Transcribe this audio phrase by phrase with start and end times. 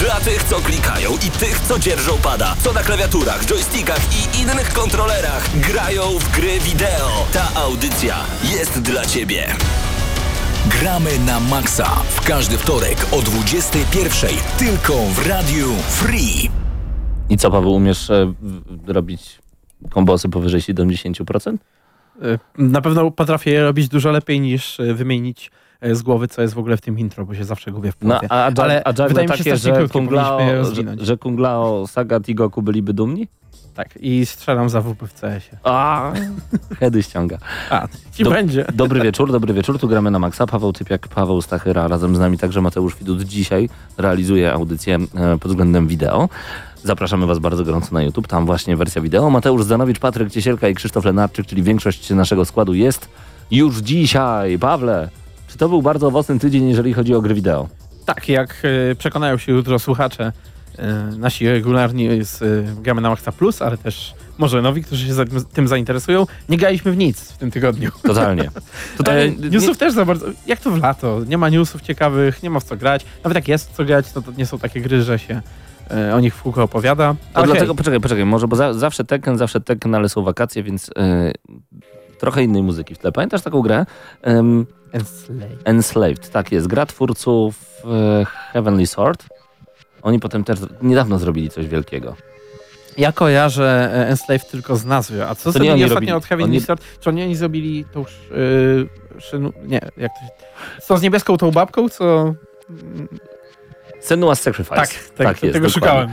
[0.00, 4.72] Dla tych, co klikają i tych, co dzierżą pada, co na klawiaturach, joystickach i innych
[4.72, 7.26] kontrolerach grają w gry wideo.
[7.32, 8.16] Ta audycja
[8.58, 9.46] jest dla Ciebie.
[10.80, 16.50] Gramy na maksa w każdy wtorek o 21.00 tylko w Radiu Free.
[17.28, 19.38] I co, Paweł, umiesz e, w- robić
[19.90, 21.54] kombosy powyżej 70%?
[22.22, 25.50] Y, Na pewno potrafię je robić dużo lepiej niż y, wymienić
[25.92, 28.08] z głowy, co jest w ogóle w tym intro, bo się zawsze gubię w No,
[28.08, 28.32] połowie.
[28.32, 30.74] a, a, Ale a juggle wydaje mi się takie, że krótkie, Kung powinniśmy je Lao,
[30.74, 33.28] że, że Kung Lao, Sagat i Goku byliby dumni?
[33.74, 35.58] Tak, i strzelam za WP w CS-ie.
[35.64, 36.12] A,
[36.80, 37.38] Hedy ściąga.
[37.70, 38.64] A, ci Do- będzie.
[38.74, 39.78] Dobry wieczór, dobry wieczór.
[39.78, 40.46] Tu gramy na maksa.
[40.46, 45.50] Paweł Typiak, Paweł Stachyra, razem z nami także Mateusz Widut dzisiaj realizuje audycję e, pod
[45.50, 46.28] względem wideo.
[46.84, 49.30] Zapraszamy Was bardzo gorąco na YouTube, tam właśnie wersja wideo.
[49.30, 53.08] Mateusz Zdanowicz, Patryk Ciesielka i Krzysztof Lenarczyk, czyli większość naszego składu jest
[53.50, 54.58] już dzisiaj.
[54.58, 55.08] Pawle,
[55.56, 57.68] czy to był bardzo owocny tydzień, jeżeli chodzi o gry wideo?
[58.04, 58.56] Tak, jak
[58.90, 60.32] y, przekonają się jutro słuchacze,
[61.14, 65.14] y, nasi regularni z y, Gramy na Maxa Plus, ale też może nowi, którzy się
[65.14, 67.90] za, tym zainteresują, nie graliśmy w nic w tym tygodniu.
[68.02, 68.50] Totalnie.
[68.94, 70.26] E, Totalnie nie- newsów też za bardzo.
[70.46, 71.20] Jak to w lato?
[71.28, 73.04] Nie ma newsów ciekawych, nie ma w co grać.
[73.24, 75.42] Nawet jak jest w co grać, to, to nie są takie gry, że się
[75.90, 77.16] e, o nich w kółko opowiada.
[77.34, 80.90] Dlatego, hej, poczekaj, poczekaj, może, bo za, zawsze Tekken, zawsze Tekken, ale są wakacje, więc
[80.96, 81.32] e,
[82.18, 83.12] trochę innej muzyki w tle.
[83.12, 83.86] Pamiętasz taką grę?
[84.22, 84.66] Em,
[84.96, 85.56] Enslave.
[85.64, 86.66] Enslaved, tak jest.
[86.66, 87.54] Gra twórców
[87.84, 89.24] e, Heavenly Sword.
[90.02, 92.16] Oni potem też niedawno zrobili coś wielkiego.
[92.98, 95.24] Ja kojarzę e, Enslave tylko z nazwy.
[95.26, 96.12] A co To zrobili oni ostatnio robili.
[96.12, 96.82] od Heavenly Oni- Sword?
[97.00, 98.30] Czy oni, oni zrobili tą sz,
[99.18, 99.52] y, szynu...
[99.66, 100.32] Nie, jak to się...
[100.82, 102.34] Co z niebieską tą babką, co...
[104.06, 104.76] Senua's Sacrifice.
[104.76, 105.70] Tak, tak, jest, tego dokładnie.
[105.70, 106.08] szukałem.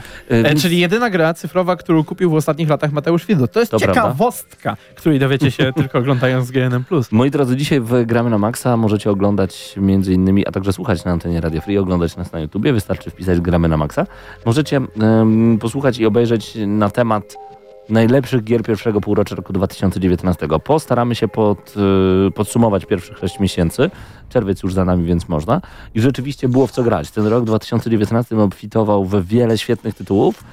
[0.46, 3.52] E, E, czyli jedyna gra cyfrowa, którą kupił w ostatnich latach Mateusz Widut.
[3.52, 3.94] To jest To prawda.
[4.02, 6.84] ciekawostka, której dowiecie się tylko oglądając GNM+.
[7.10, 11.12] Moi drodzy, dzisiaj w Gramy na Maxa możecie oglądać między innymi, a także słuchać na
[11.12, 14.06] antenie Radio Free, oglądać nas na YouTubie, wystarczy wpisać Gramy na Maxa.
[14.46, 14.80] Możecie
[15.60, 17.34] posłuchać i obejrzeć na temat
[17.88, 20.48] najlepszych gier pierwszego półrocza roku 2019.
[20.64, 21.74] Postaramy się pod,
[22.28, 23.90] y, podsumować pierwszych 6 miesięcy.
[24.28, 25.60] Czerwiec już za nami, więc można.
[25.94, 27.10] I rzeczywiście było w co grać.
[27.10, 30.44] Ten rok 2019 obfitował we wiele świetnych tytułów.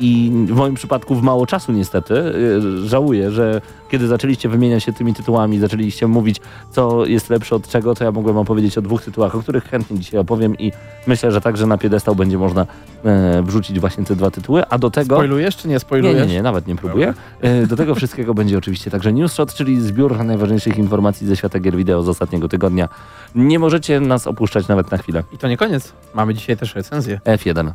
[0.00, 2.14] I w moim przypadku w mało czasu niestety.
[2.14, 3.60] Y, Żałuję, że
[3.90, 6.40] kiedy zaczęliście wymieniać się tymi tytułami, zaczęliście mówić,
[6.70, 9.98] co jest lepsze od czego, to ja mogłem opowiedzieć o dwóch tytułach, o których chętnie
[9.98, 10.72] dzisiaj opowiem i
[11.06, 12.66] myślę, że także na piedestał będzie można
[13.04, 15.14] e, wrzucić właśnie te dwa tytuły, a do tego...
[15.16, 16.28] Spoilujesz czy nie Nie, spoilujesz?
[16.28, 17.14] nie, nie, nawet nie próbuję.
[17.40, 21.76] E, Do tego wszystkiego będzie oczywiście także Newsshot, czyli zbiór najważniejszych informacji ze świata gier
[21.76, 22.88] wideo z ostatniego tygodnia.
[23.34, 25.24] Nie możecie nas opuszczać nawet na chwilę.
[25.32, 25.92] I to nie koniec.
[26.14, 27.20] Mamy dzisiaj też recenzję.
[27.24, 27.72] F1.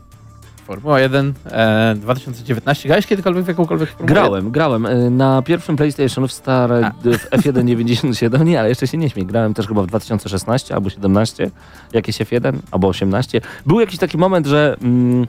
[0.70, 2.90] Formuła 1 e, 2019.
[2.90, 4.86] Grałeś kiedykolwiek w jakąkolwiek Formułę Grałem, grałem.
[4.86, 6.92] e, Na pierwszym PlayStation w stare A.
[7.04, 9.26] w F1 97, nie, ale jeszcze się nie śmiej.
[9.26, 11.52] Grałem też chyba w 2016 albo 17,
[11.94, 13.42] jakieś F1 albo 18.
[13.66, 15.28] Był jakiś taki moment, że mm,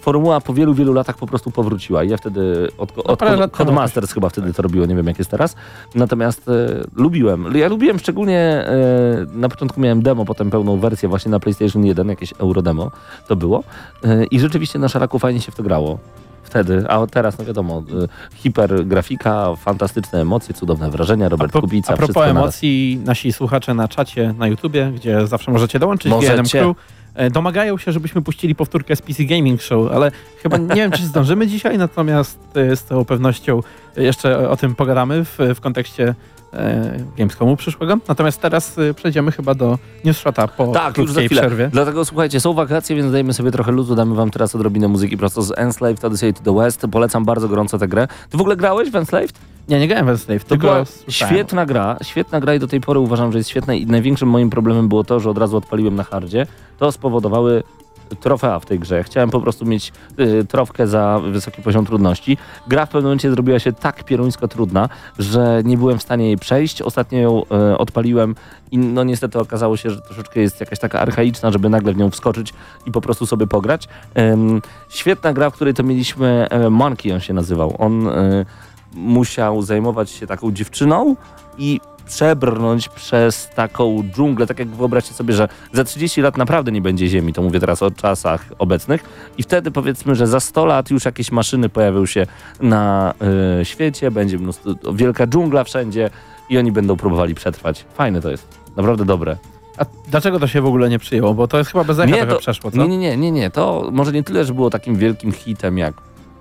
[0.00, 2.04] formuła po wielu, wielu latach po prostu powróciła.
[2.04, 5.06] I ja wtedy od, od, parę od temu Codemasters chyba wtedy to robiło, nie wiem
[5.06, 5.56] jak jest teraz.
[5.94, 6.52] Natomiast e,
[6.96, 7.56] lubiłem.
[7.56, 12.08] Ja lubiłem szczególnie, e, na początku miałem demo, potem pełną wersję właśnie na PlayStation 1,
[12.08, 12.90] jakieś Eurodemo
[13.28, 13.62] to było.
[14.04, 15.98] E, I rzeczywiście na szaraku fajnie się w to grało.
[16.42, 21.96] Wtedy, a teraz, no wiadomo, y, hipergrafika, fantastyczne emocje, cudowne wrażenia, Robert pro- Kubica, a
[21.96, 26.34] propos emocji, nasi słuchacze na czacie na YouTubie, gdzie zawsze możecie dołączyć Możecie.
[26.34, 26.74] GNM Crew, e,
[27.30, 30.10] domagają się, żebyśmy puścili powtórkę z PC Gaming Show, ale
[30.42, 33.62] chyba nie wiem, czy zdążymy dzisiaj, natomiast e, z całą pewnością
[33.96, 36.14] jeszcze o tym pogadamy w, w kontekście
[36.52, 37.98] e, Gamescomu przyszłego.
[38.08, 41.68] Natomiast teraz e, przejdziemy chyba do Newsshota po Tak, już za krótkiej przerwie.
[41.72, 45.42] Dlatego słuchajcie, są wakacje, więc dajmy sobie trochę luzu, damy wam teraz odrobinę muzyki prosto
[45.42, 46.86] z Enslaved Odyssey to the West.
[46.92, 48.08] Polecam bardzo gorąco tę grę.
[48.30, 49.32] Ty w ogóle grałeś w Enslaved?
[49.68, 53.00] Nie, nie grałem w Enslave, To była świetna gra, świetna gra i do tej pory
[53.00, 56.04] uważam, że jest świetna i największym moim problemem było to, że od razu odpaliłem na
[56.04, 56.46] hardzie.
[56.78, 57.62] To spowodowały
[58.16, 59.04] trofea w tej grze.
[59.04, 62.36] Chciałem po prostu mieć y, trofkę za wysoki poziom trudności.
[62.68, 66.38] Gra w pewnym momencie zrobiła się tak pieruńsko trudna, że nie byłem w stanie jej
[66.38, 66.82] przejść.
[66.82, 67.42] Ostatnio ją
[67.72, 68.34] y, odpaliłem
[68.70, 72.10] i no niestety okazało się, że troszeczkę jest jakaś taka archaiczna, żeby nagle w nią
[72.10, 72.54] wskoczyć
[72.86, 73.88] i po prostu sobie pograć.
[74.18, 77.76] Ym, świetna gra, w której to mieliśmy, e, Monkey on się nazywał.
[77.78, 78.46] On y,
[78.94, 81.16] musiał zajmować się taką dziewczyną
[81.58, 81.80] i
[82.10, 87.08] przebrnąć przez taką dżunglę, tak jak wyobraźcie sobie, że za 30 lat naprawdę nie będzie
[87.08, 89.04] Ziemi, to mówię teraz o czasach obecnych
[89.38, 92.26] i wtedy powiedzmy, że za 100 lat już jakieś maszyny pojawią się
[92.60, 93.14] na
[93.60, 96.10] y, świecie, będzie mnóstwo, wielka dżungla wszędzie
[96.48, 97.84] i oni będą próbowali przetrwać.
[97.94, 99.36] Fajne to jest, naprawdę dobre.
[99.78, 101.34] A dlaczego to się w ogóle nie przyjęło?
[101.34, 102.76] Bo to jest chyba bez echa to, przeszło, co?
[102.76, 105.94] nie, nie, nie, nie, nie, to może nie tyle, że było takim wielkim hitem jak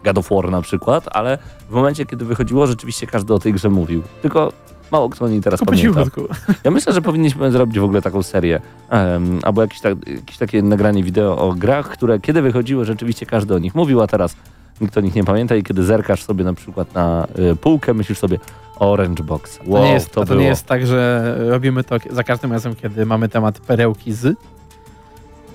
[0.03, 1.37] God of War na przykład, ale
[1.69, 4.03] w momencie, kiedy wychodziło, rzeczywiście każdy o tej grze mówił.
[4.21, 4.53] Tylko
[4.91, 5.99] mało kto o niej teraz Po pamięta.
[6.05, 6.21] cichutku.
[6.63, 10.61] Ja myślę, że powinniśmy zrobić w ogóle taką serię, em, albo jakieś, tak, jakieś takie
[10.61, 14.35] nagranie wideo o grach, które kiedy wychodziły, rzeczywiście każdy o nich mówił, a teraz
[14.81, 18.17] nikt o nich nie pamięta i kiedy zerkasz sobie na przykład na y, półkę, myślisz
[18.17, 18.39] sobie
[18.79, 19.59] Orange Box.
[19.65, 22.75] Wow, to nie jest, to to nie jest tak, że robimy to za każdym razem,
[22.75, 24.37] kiedy mamy temat perełki z.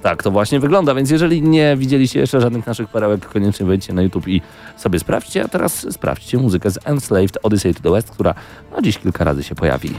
[0.04, 4.02] Tak, to właśnie wygląda, więc jeżeli nie widzieliście jeszcze żadnych naszych perełek, koniecznie wejdźcie na
[4.02, 4.40] YouTube i
[4.76, 8.34] sobie sprawdźcie, a teraz sprawdźcie muzykę z Enslaved Odyssey to the West, która
[8.72, 9.90] no, dziś kilka razy się pojawi.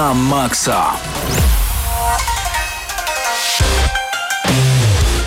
[0.00, 0.92] Na maksa.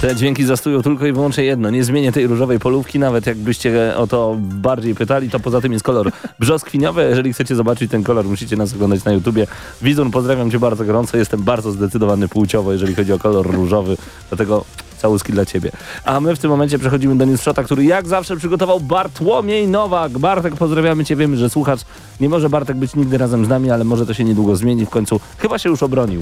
[0.01, 1.69] Te dźwięki zastują tylko i wyłącznie jedno.
[1.69, 5.85] Nie zmienię tej różowej polówki, nawet jakbyście o to bardziej pytali, to poza tym jest
[5.85, 7.05] kolor brzoskwiniowy.
[7.09, 9.47] Jeżeli chcecie zobaczyć ten kolor, musicie nas oglądać na YouTubie.
[9.81, 11.17] Wizun, pozdrawiam cię bardzo gorąco.
[11.17, 13.97] Jestem bardzo zdecydowany płciowo, jeżeli chodzi o kolor różowy.
[14.29, 14.65] Dlatego
[15.03, 15.71] całuski dla ciebie.
[16.05, 20.17] A my w tym momencie przechodzimy do newsshota, który jak zawsze przygotował Bartłomiej Nowak.
[20.17, 21.15] Bartek, pozdrawiamy cię.
[21.15, 21.79] Wiemy, że słuchasz.
[22.19, 24.85] Nie może Bartek być nigdy razem z nami, ale może to się niedługo zmieni.
[24.85, 26.21] W końcu chyba się już obronił.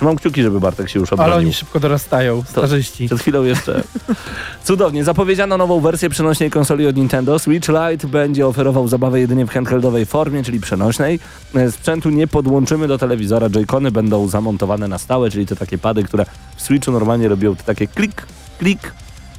[0.00, 1.32] Trzymam kciuki, żeby Bartek się już obronił.
[1.32, 3.06] Ale oni szybko dorastają, starzyści.
[3.06, 3.82] Przed chwilą jeszcze.
[4.64, 5.04] Cudownie.
[5.04, 7.38] Zapowiedziano nową wersję przenośnej konsoli od Nintendo.
[7.38, 11.20] Switch Lite będzie oferował zabawę jedynie w handheldowej formie, czyli przenośnej.
[11.54, 13.48] E, Sprzętu nie podłączymy do telewizora.
[13.48, 16.26] Joy-Cony będą zamontowane na stałe, czyli te takie pady, które
[16.56, 18.26] w Switchu normalnie robią takie klik,
[18.58, 18.92] klik.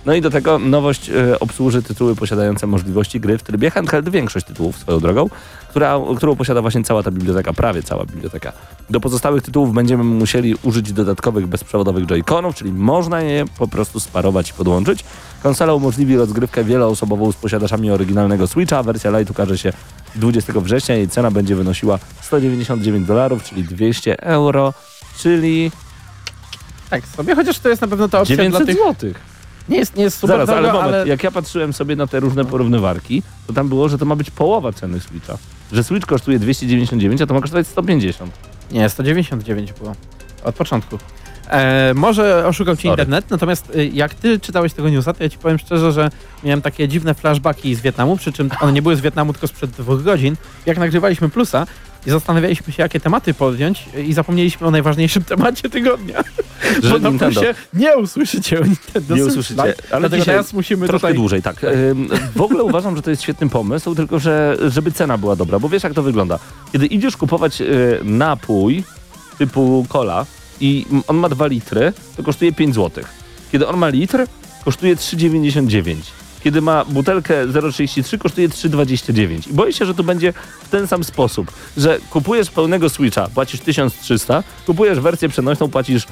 [0.06, 4.10] No i do tego nowość e, obsłuży tytuły posiadające możliwości gry w trybie handheld.
[4.10, 5.30] Większość tytułów swoją drogą,
[5.70, 8.54] która, którą posiada właśnie cała ta biblioteka, prawie cała biblioteka.
[8.90, 14.50] Do pozostałych tytułów będziemy musieli użyć dodatkowych bezprzewodowych joyconów, czyli można je po prostu sparować
[14.50, 15.04] i podłączyć.
[15.44, 18.84] Konsola umożliwi rozgrywkę wieloosobową z posiadaczami oryginalnego Switcha.
[18.84, 19.74] Wersja Lite ukaże się
[20.16, 20.96] 20 września.
[20.96, 24.74] Jej cena będzie wynosiła 199 dolarów, czyli 200 euro,
[25.18, 25.72] czyli
[26.90, 28.84] Tak sobie, chociaż to jest na pewno ta opcja 900 dla tych...
[28.84, 29.31] złotych.
[29.70, 31.08] Nie jest, nie jest super Zaraz, ale drogo, moment, ale...
[31.08, 34.32] jak ja patrzyłem sobie na te różne porównywarki, to tam było, że to ma być
[34.32, 35.38] połowa ceny Switcha.
[35.72, 38.32] Że Switch kosztuje 299, a to ma kosztować 150.
[38.72, 39.96] Nie, 199 było.
[40.44, 40.98] Od początku.
[41.50, 42.92] E, może oszukał cię Sorry.
[42.92, 46.10] internet, natomiast y, jak ty czytałeś tego newsa, to ja ci powiem szczerze, że
[46.44, 49.72] miałem takie dziwne flashbacki z Wietnamu, przy czym one nie były z Wietnamu, tylko sprzed
[49.72, 50.36] dwóch godzin.
[50.66, 51.68] Jak nagrywaliśmy plusa
[52.06, 56.24] i zastanawialiśmy się, jakie tematy podjąć i zapomnieliśmy o najważniejszym temacie tygodnia.
[56.84, 57.42] Że Bo na Nintendo.
[57.42, 61.14] plusie nie usłyszycie o Nintendo Nie usłyszycie, ale dlatego dzisiaj teraz musimy Troszkę tutaj...
[61.14, 61.56] dłużej, tak.
[62.36, 65.70] W ogóle uważam, że to jest świetny pomysł, tylko że żeby cena była dobra, bo
[65.70, 66.40] wiesz jak to wygląda.
[66.72, 68.84] Kiedy idziesz kupować y, napój
[69.38, 70.26] typu cola
[70.62, 73.04] i on ma 2 litry, to kosztuje 5 zł.
[73.52, 74.26] Kiedy on ma litr,
[74.66, 75.96] kosztuje 3,99.
[76.44, 79.50] Kiedy ma butelkę 0,33, kosztuje 3,29.
[79.50, 80.34] I boję się, że to będzie
[80.64, 86.06] w ten sam sposób, że kupujesz pełnego Switcha, płacisz 1300, kupujesz wersję przenośną, płacisz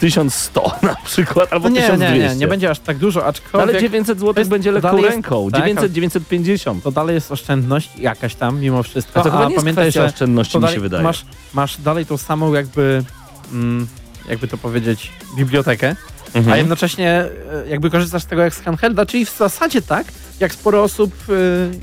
[0.00, 2.18] 1100 na przykład, albo No nie, 1200.
[2.22, 5.10] nie, nie, nie będzie aż tak dużo, No aczkolwiek ale 900 zł będzie lekką jest-
[5.10, 5.50] ręką.
[5.50, 6.82] tak, 900, 950.
[6.84, 9.20] to dalej jest oszczędność jakaś tam mimo wszystko.
[9.20, 11.02] A to chyba nie jest pamiętaj, że oszczędności, mi się wydaje.
[11.02, 13.04] Masz, masz dalej tą samą jakby,
[13.52, 13.86] mm,
[14.28, 15.96] jakby to powiedzieć, bibliotekę,
[16.34, 16.52] Mhm.
[16.52, 20.06] a jednocześnie e, jakby korzystasz z tego jak z handhelda, czyli w zasadzie tak,
[20.40, 21.32] jak sporo osób e,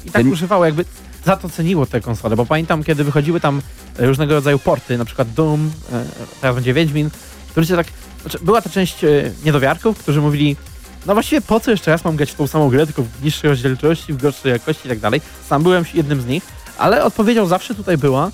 [0.06, 0.86] i tak Ten- używało, jakby
[1.26, 3.62] za to ceniło te konsole, bo pamiętam, kiedy wychodziły tam
[4.00, 5.72] e, różnego rodzaju porty, na przykład Doom,
[6.42, 7.10] teraz będzie Wiedźmin,
[7.56, 7.88] to ludzie tak,
[8.22, 8.98] znaczy była ta część
[9.46, 10.56] niedowiarków, którzy mówili,
[11.06, 13.50] no właściwie po co jeszcze raz mam grać w tą samą grę, tylko w niższej
[13.50, 15.22] rozdzielczości, w gorszej jakości i tak dalej.
[15.50, 16.44] Sam byłem jednym z nich,
[16.78, 18.32] ale odpowiedzią zawsze tutaj była,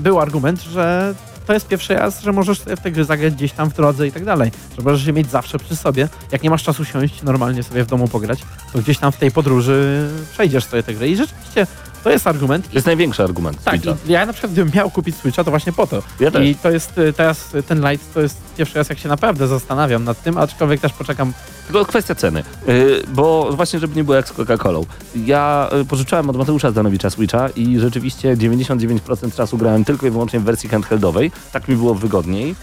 [0.00, 1.14] był argument, że
[1.48, 4.08] to jest pierwszy raz, że możesz sobie w te gry zagrać gdzieś tam w drodze
[4.08, 4.50] i tak dalej.
[4.76, 6.08] Że możesz mieć zawsze przy sobie.
[6.32, 8.38] Jak nie masz czasu siąść normalnie sobie w domu pograć,
[8.72, 11.08] to gdzieś tam w tej podróży przejdziesz sobie tę grę.
[11.08, 11.66] I rzeczywiście
[12.04, 12.68] to jest argument.
[12.68, 13.64] To jest największy argument.
[13.64, 16.02] Tak, ja na przykład gdybym miał kupić Switcha, to właśnie po to.
[16.20, 16.46] Ja też.
[16.46, 19.48] I to jest y, teraz y, ten Lite, to jest pierwszy raz, jak się naprawdę
[19.48, 21.32] zastanawiam nad tym, aczkolwiek też poczekam.
[21.66, 24.84] Tylko kwestia ceny, yy, bo właśnie, żeby nie było jak z Coca-Colą.
[25.16, 30.40] Ja yy, pożyczałem od Mateusza Zdanowicza Switcha i rzeczywiście 99% czasu grałem tylko i wyłącznie
[30.40, 31.32] w wersji handheldowej.
[31.52, 32.54] Tak mi było wygodniej.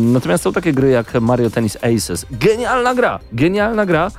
[0.00, 2.26] Natomiast są takie gry jak Mario Tennis Aces.
[2.30, 3.18] Genialna gra!
[3.32, 4.10] Genialna gra.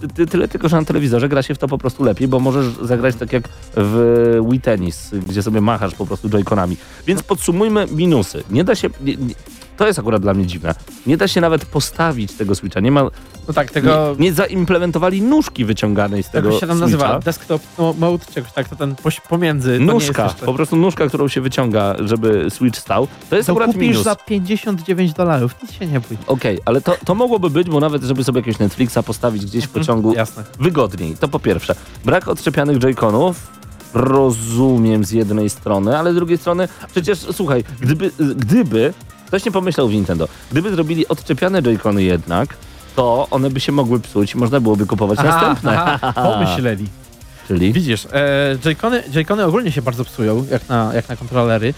[0.00, 2.40] Ty- Ty, tyle tylko, że na telewizorze gra się w to po prostu lepiej, bo
[2.40, 6.76] możesz zagrać tak jak w Wii Tennis, gdzie sobie machasz po prostu joyconami.
[7.06, 8.42] Więc podsumujmy minusy.
[8.50, 8.88] Nie da się...
[9.00, 9.34] Nie, nie,
[9.78, 10.74] to jest akurat dla mnie dziwne.
[11.06, 12.80] Nie da się nawet postawić tego Switcha.
[12.80, 13.02] Nie ma
[13.48, 16.96] No tak, tego, nie, nie zaimplementowali nóżki wyciąganej z tego tego się tam Switcha.
[16.98, 18.94] nazywa, desktop no, mode, czy jakoś tak, to ten
[19.28, 19.78] pomiędzy.
[19.78, 23.08] to Nóżka, jeszcze- po prostu nóżka, którą się wyciąga, żeby Switch stał.
[23.30, 24.04] To jest To akurat kupisz minus.
[24.04, 26.16] za 59 dolarów, nic się nie bój.
[26.26, 29.68] Okej, ale to, to mogłoby być, bo nawet żeby sobie jakiegoś Netflixa postawić gdzieś w
[29.68, 30.44] pociągu Jasne.
[30.60, 31.16] wygodniej.
[31.20, 31.74] To po pierwsze.
[32.04, 33.58] Brak odczepianych joyconów.
[33.94, 38.94] Rozumiem z jednej strony, ale z drugiej strony, przecież słuchaj, gdyby, gdyby
[39.28, 42.56] ktoś nie pomyślał w Nintendo, gdyby zrobili odczepiane joycony jednak,
[42.96, 45.82] to one by się mogły psuć i można byłoby kupować następne.
[45.82, 46.86] aha, pomyśleli.
[47.48, 51.74] Czyli Widzisz, e, Joy-Cony, Joy-Cony ogólnie się bardzo psują, jak na, jak na kontrolery.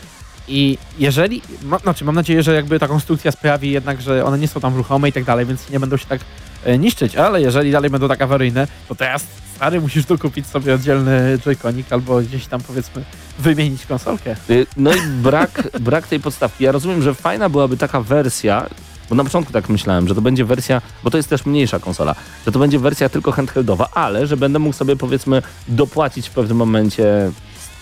[0.49, 4.49] I jeżeli, ma, znaczy mam nadzieję, że jakby ta konstrukcja sprawi jednak, że one nie
[4.49, 6.21] są tam ruchome i tak dalej, więc nie będą się tak
[6.65, 9.27] e, niszczyć, ale jeżeli dalej będą tak awaryjne, to teraz
[9.61, 13.05] stary musisz dokupić sobie oddzielny Joy-Conik albo gdzieś tam powiedzmy
[13.39, 14.37] wymienić konsolkę.
[14.51, 16.65] Y, No i brak, brak tej podstawki.
[16.65, 18.67] Ja rozumiem, że fajna byłaby taka wersja,
[19.11, 22.15] bo na początku tak myślałem, że to będzie wersja, bo to jest też mniejsza konsola,
[22.47, 26.57] że to będzie wersja tylko handheldowa, ale że będę mógł sobie powiedzmy dopłacić w pewnym
[26.57, 27.31] momencie,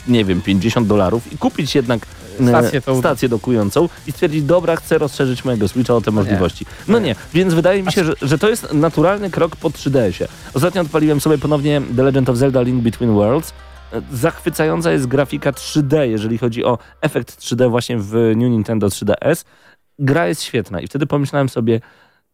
[0.09, 2.01] nie wiem, 50 dolarów i kupić jednak
[2.41, 6.67] e, Stację tą- stację dokującą i stwierdzić, dobra, chcę rozszerzyć mojego Switcha o te możliwości.
[6.89, 10.29] No nie, więc wydaje mi się, że, że to jest naturalny krok po 3DS-ie.
[10.55, 13.53] Ostatnio odpaliłem sobie ponownie The Legend of Zelda Link Between Worlds.
[13.93, 19.45] E, Zachwycająca jest grafika 3D, jeżeli chodzi o efekt 3D właśnie w New Nintendo 3DS.
[19.99, 21.81] Gra jest świetna i wtedy pomyślałem sobie,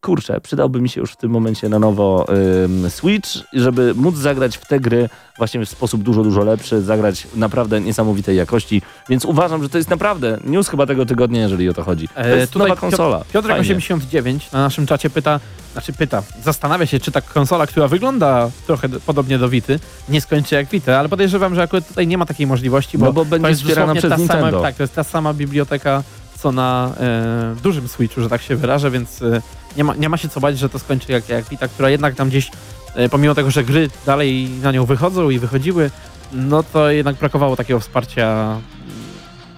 [0.05, 2.27] kurczę, przydałby mi się już w tym momencie na nowo
[2.65, 5.09] ym, Switch, żeby móc zagrać w te gry
[5.39, 9.91] właśnie w sposób dużo, dużo lepszy, zagrać naprawdę niesamowitej jakości, więc uważam, że to jest
[9.91, 12.09] naprawdę news chyba tego tygodnia, jeżeli o to chodzi.
[12.09, 13.19] To E, jest tutaj nowa konsola.
[13.19, 13.77] Piotr- Piotrek Fajnie.
[13.77, 15.41] 89 na naszym czacie pyta,
[15.73, 20.21] znaczy pyta, zastanawia się, czy ta konsola, która wygląda trochę do, podobnie do Vity, nie
[20.21, 23.25] skończy jak Vita, ale podejrzewam, że akurat tutaj nie ma takiej możliwości, bo, No bo
[23.25, 24.51] będzie wspierana przez ta Nintendo.
[24.51, 26.03] sama, tak, to jest ta sama biblioteka,
[26.39, 29.43] co na e, dużym Switchu, że tak się wyrażę, więc e,
[29.76, 32.14] nie, ma, nie ma się co bać, że to skończy jak, jak Vita, która jednak
[32.14, 32.50] tam gdzieś,
[32.95, 35.90] e, pomimo tego, że gry dalej na nią wychodzą i wychodziły,
[36.33, 38.61] no to jednak brakowało takiego wsparcia mm,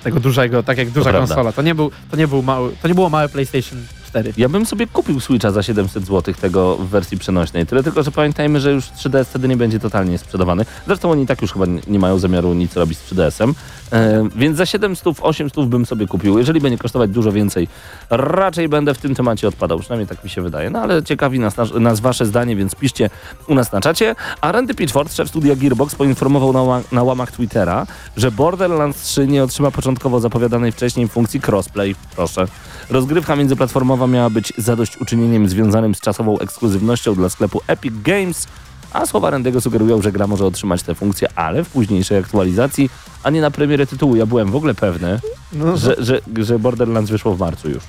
[0.02, 1.52] tego dużego, tak jak duża konsola.
[1.52, 3.78] To nie, był, to, nie był mały, to nie było małe PlayStation
[4.16, 4.32] 4.
[4.36, 7.66] Ja bym sobie kupił Switcha za 700 zł tego w wersji przenośnej.
[7.66, 10.64] Tyle tylko, że pamiętajmy, że już 3DS wtedy nie będzie totalnie sprzedawany.
[10.86, 13.54] Zresztą oni i tak już chyba nie- mają zamiaru nic robić z 3DS-em.
[13.92, 16.38] E, więc za 700, 800 bym sobie kupił.
[16.38, 17.68] Jeżeli będzie kosztować dużo więcej,
[18.10, 19.78] raczej będę w tym temacie odpadał.
[19.78, 20.70] Przynajmniej tak mi się wydaje.
[20.70, 23.10] No ale ciekawi nas, nas, wasze zdanie, więc piszcie
[23.48, 24.14] u nas na czacie.
[24.40, 29.44] A Randy Pitchford, szef studia Gearbox, poinformował na, na łamach Twittera, że Borderlands 3 nie
[29.44, 31.94] otrzyma początkowo zapowiadanej wcześniej funkcji crossplay.
[32.16, 32.46] Proszę.
[32.90, 38.46] Rozgrywka międzyplatformowa miała być zadośćuczynieniem związanym z czasową ekskluzywnością dla sklepu Epic Games,
[38.92, 42.90] a słowa Randego sugerują, że gra może otrzymać tę funkcję, ale w późniejszej aktualizacji,
[43.22, 44.16] a nie na premierę tytułu.
[44.16, 45.20] Ja byłem w ogóle pewny,
[45.52, 47.82] No, że, że, że Borderlands wyszło w marcu już.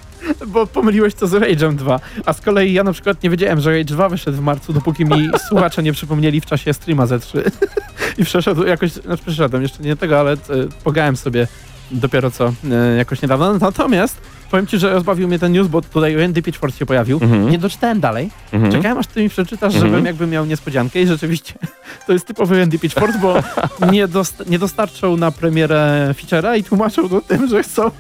[0.48, 2.00] Bo pomyliłeś to z Rage'em 2.
[2.26, 5.06] A z kolei ja na przykład nie wiedziałem, że Rage 2 wyszedł w marcu, dopóki
[5.06, 7.52] mi słuchacze nie przypomnieli w czasie streama Z3.
[8.18, 10.38] I przeszedł jakoś, znaczy przeszedłem jeszcze nie tego, ale e,
[10.84, 11.48] pogałem sobie
[11.92, 13.54] dopiero co e, jakoś niedawno.
[13.54, 17.20] Natomiast powiem ci, że rozbawił mnie ten news, bo tutaj Randy Pitchford się pojawił.
[17.22, 17.50] Mhm.
[17.50, 18.30] Nie doczytałem dalej.
[18.52, 18.72] Mhm.
[18.72, 19.92] Czekałem, aż ty mi przeczytasz, Mhm.
[19.92, 21.54] żebym jakby miał niespodziankę i rzeczywiście
[22.08, 23.44] to jest typowy Randy Pitchford, bo
[23.92, 27.92] nie, dost, nie dostarczał na premierę feature'a i tłumaczył to tym, że chcą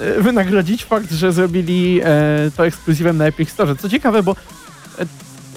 [0.00, 2.06] e, wynagrodzić fakt, że zrobili e,
[2.56, 3.76] to ekskluzywem na Epic Store.
[3.76, 4.36] Co ciekawe, bo
[4.98, 5.02] e,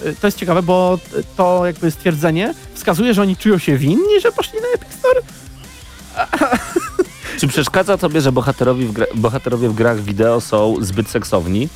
[0.08, 0.98] e, to jest ciekawe, bo
[1.36, 5.20] to jakby stwierdzenie wskazuje, że oni czują się winni, że poszli na Epic Store.
[7.38, 11.68] Czy przeszkadza tobie, że bohaterowie w, gra- bohaterorowie w grach wideo są zbyt seksowni?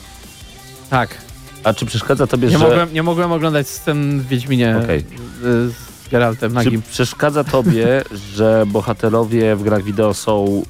[0.90, 1.18] Tak.
[1.64, 2.64] A czy przeszkadza tobie, Nie, że...
[2.68, 5.04] mogłem, nie mogłem oglądać scen w Wiedźminie Okej.
[5.42, 5.74] z,
[6.10, 6.82] Geraltem Czy nagim.
[6.90, 8.02] przeszkadza tobie,
[8.36, 10.62] że bohaterowie w grach wideo są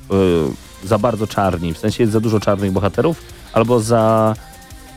[0.84, 1.74] y, za bardzo czarni?
[1.74, 3.22] W sensie jest za dużo czarnych bohaterów?
[3.52, 4.34] Albo za,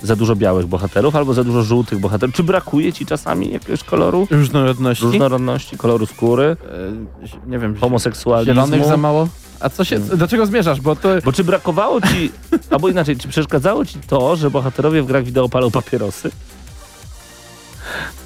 [0.04, 1.16] za dużo białych bohaterów?
[1.16, 2.36] Albo za dużo żółtych bohaterów?
[2.36, 4.28] Czy brakuje ci czasami jakiegoś koloru?
[4.32, 5.04] Różnorodności.
[5.06, 6.44] Różnorodności, koloru skóry?
[6.44, 8.54] E, nie wiem, Homoseksualizmu?
[8.54, 9.28] zielonych za mało.
[9.64, 10.82] A co się, do czego zmierzasz?
[10.82, 12.32] Bo to Bo czy brakowało ci,
[12.72, 16.32] albo inaczej, czy przeszkadzało ci to, że bohaterowie w grach wideo palą papierosy?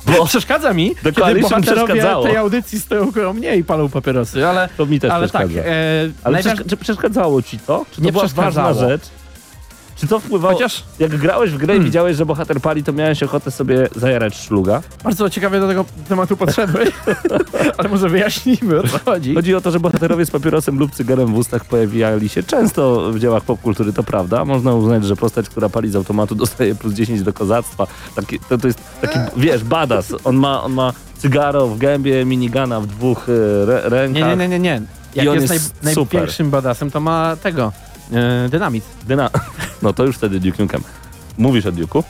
[0.05, 4.85] Bo przeszkadza mi, kiedy bohaterowie tej audycji stoją koło mnie i palą papierosy, ale, to
[4.85, 5.47] mi też ale tak.
[5.47, 5.69] przeszkadza.
[5.69, 7.85] E, Ale przeszk- czy przeszkadzało ci to?
[7.91, 9.01] Czy to Nie była ważna rzecz?
[9.97, 10.53] Czy to wpływało...
[10.53, 11.85] Chociaż Jak grałeś w grę i Hmm.
[11.85, 14.81] widziałeś, że bohater pali, to miałeś ochotę sobie zajarać szluga?
[15.03, 16.89] bardzo ciekawie do tego tematu podszedłeś,
[17.77, 19.35] ale może wyjaśnijmy o co chodzi.
[19.35, 23.19] Chodzi o to, że bohaterowie z papierosem lub cygarem w ustach pojawiali się często w
[23.19, 24.45] dziełach popkultury, to prawda.
[24.45, 27.87] Można uznać, że postać, która pali z automatu dostaje plus 10 do kozactwa.
[28.15, 30.13] Taki, to, to jest taki, wiesz, badass.
[30.23, 34.23] On ma, on ma cygaro w gębie, minigana w dwóch e, re, rękach.
[34.23, 34.81] Nie, nie, nie, nie, nie.
[35.15, 36.13] Jak on jest, jest naj, super.
[36.13, 37.71] największym badasem, to ma tego,
[38.13, 38.83] e, dynamit.
[39.07, 39.29] Dyna...
[39.81, 40.81] No to już wtedy Duke Nukem.
[41.37, 42.03] Mówisz o Duke'u?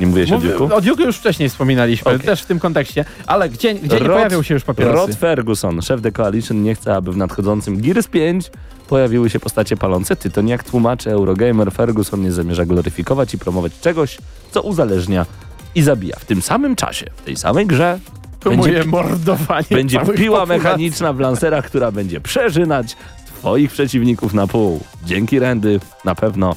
[0.00, 0.72] Nie mówiłeś Mówię- o Duke'u?
[0.74, 2.26] o Duke'u już wcześniej wspominaliśmy, Okej.
[2.26, 4.96] też w tym kontekście, ale gdzie, gdzie nie Rod- pojawią się już papierosy?
[5.06, 8.50] Rod Ferguson, szef The Coalition, nie chce, aby w nadchodzącym Gears 5
[8.88, 10.48] pojawiły się postacie palące tytoń.
[10.48, 14.18] Jak tłumaczy Eurogamer, Ferguson nie zamierza gloryfikować i promować czegoś,
[14.50, 15.26] co uzależnia
[15.74, 16.16] i zabija.
[16.18, 17.98] W tym samym czasie, w tej samej grze,
[18.40, 20.48] Promuje będzie- mordowanie będzie piła populacji.
[20.64, 22.96] mechaniczna w lancerach, która będzie przeżynać
[23.38, 24.80] twoich przeciwników na pół.
[25.04, 26.54] Dzięki Randy na pewno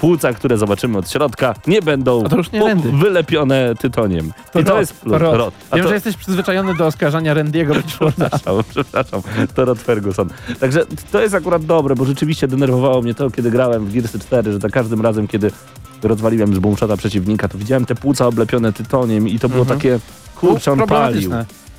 [0.00, 4.32] płuca, które zobaczymy od środka, nie będą nie po- wylepione tytoniem.
[4.52, 5.20] To I to Rod, jest plus.
[5.20, 5.54] Rod.
[5.74, 7.82] Wiem, to- że jesteś przyzwyczajony do oskarżania Randy'ego.
[7.86, 9.20] Przepraszam, przepraszam,
[9.54, 10.28] to Rod Ferguson.
[10.60, 14.52] Także to jest akurat dobre, bo rzeczywiście denerwowało mnie to, kiedy grałem w Gearsy 4,
[14.52, 15.50] że za każdym razem, kiedy
[16.02, 19.78] rozwaliłem z boomshota przeciwnika, to widziałem te płuca oblepione tytoniem i to było Mhm.
[19.78, 19.98] takie,
[20.40, 21.30] kurczę, on palił.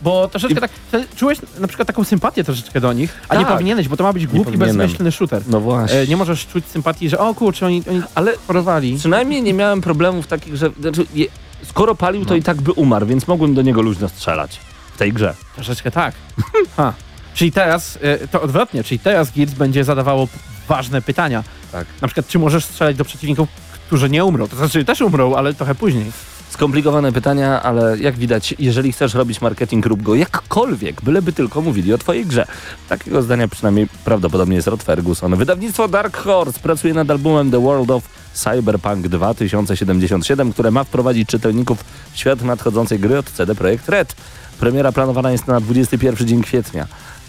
[0.04, 0.72] Bo troszeczkę I- tak,
[1.16, 3.54] czułeś na przykład taką sympatię troszeczkę do nich, a nie Tak.
[3.54, 5.42] powinieneś, bo to ma być głupi, bezmyślny shooter.
[5.48, 6.00] No właśnie.
[6.00, 8.96] E, nie możesz czuć sympatii, że o kurczę, oni, oni Ale porwali.
[9.00, 11.26] przynajmniej nie miałem problemów takich, że znaczy, je,
[11.64, 12.36] skoro palił, to No.
[12.36, 14.60] i tak by umarł, więc mogłem do niego luźno strzelać
[14.94, 15.34] w tej grze.
[15.56, 16.16] Troszeczkę tak.
[16.78, 16.94] ha.
[17.34, 20.28] Czyli teraz, e, to odwrotnie, czyli teraz Gears będzie zadawało
[20.68, 21.44] ważne pytania.
[21.72, 21.88] Tak.
[22.02, 23.50] Na przykład, czy możesz strzelać do przeciwników,
[23.88, 24.48] którzy nie umrą?
[24.48, 26.12] To znaczy też umrą, ale trochę później.
[26.54, 31.94] Skomplikowane pytania, ale jak widać, jeżeli chcesz robić marketing, rób go jakkolwiek, byleby tylko mówili
[31.94, 32.46] o twojej grze.
[32.90, 35.36] Takiego zdania przynajmniej prawdopodobnie jest Rod Ferguson.
[35.36, 41.84] Wydawnictwo Dark Horse pracuje nad albumem The World of Cyberpunk 2077, które ma wprowadzić czytelników
[42.14, 44.16] w świat nadchodzącej gry od CD Projekt Red.
[44.60, 46.88] Premiera planowana jest na 21 dzień kwietnia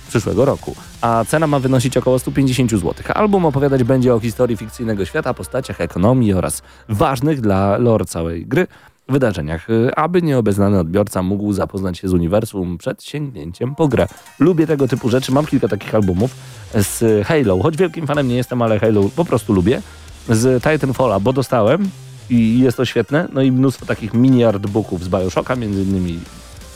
[0.08, 2.94] przyszłego roku, a cena ma wynosić około 150 zł.
[3.14, 8.66] Album opowiadać będzie o historii fikcyjnego świata, postaciach, ekonomii oraz ważnych dla lore całej gry
[9.08, 14.06] wydarzeniach, y, aby nieobeznany odbiorca mógł zapoznać się z uniwersum przed sięgnięciem po grę.
[14.38, 16.30] Lubię tego typu rzeczy, mam kilka takich albumów
[16.74, 19.82] z Halo, choć wielkim fanem nie jestem, ale Halo po prostu lubię.
[20.28, 21.90] Z Titanfalla, bo dostałem
[22.30, 26.20] i jest to świetne, no i mnóstwo takich mini artbooków z Bioshocka między innymi.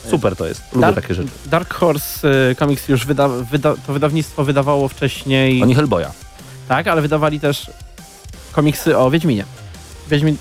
[0.09, 1.29] Super to jest, lubię Dark, takie rzeczy.
[1.45, 2.27] Dark Horse
[2.59, 6.07] Comics już wyda, wyda, to wydawnictwo wydawało wcześniej, Oni Hellboya.
[6.67, 7.71] tak, ale wydawali też
[8.51, 9.45] komiksy o Wiedźminie.
[10.09, 10.37] Wiedźmin...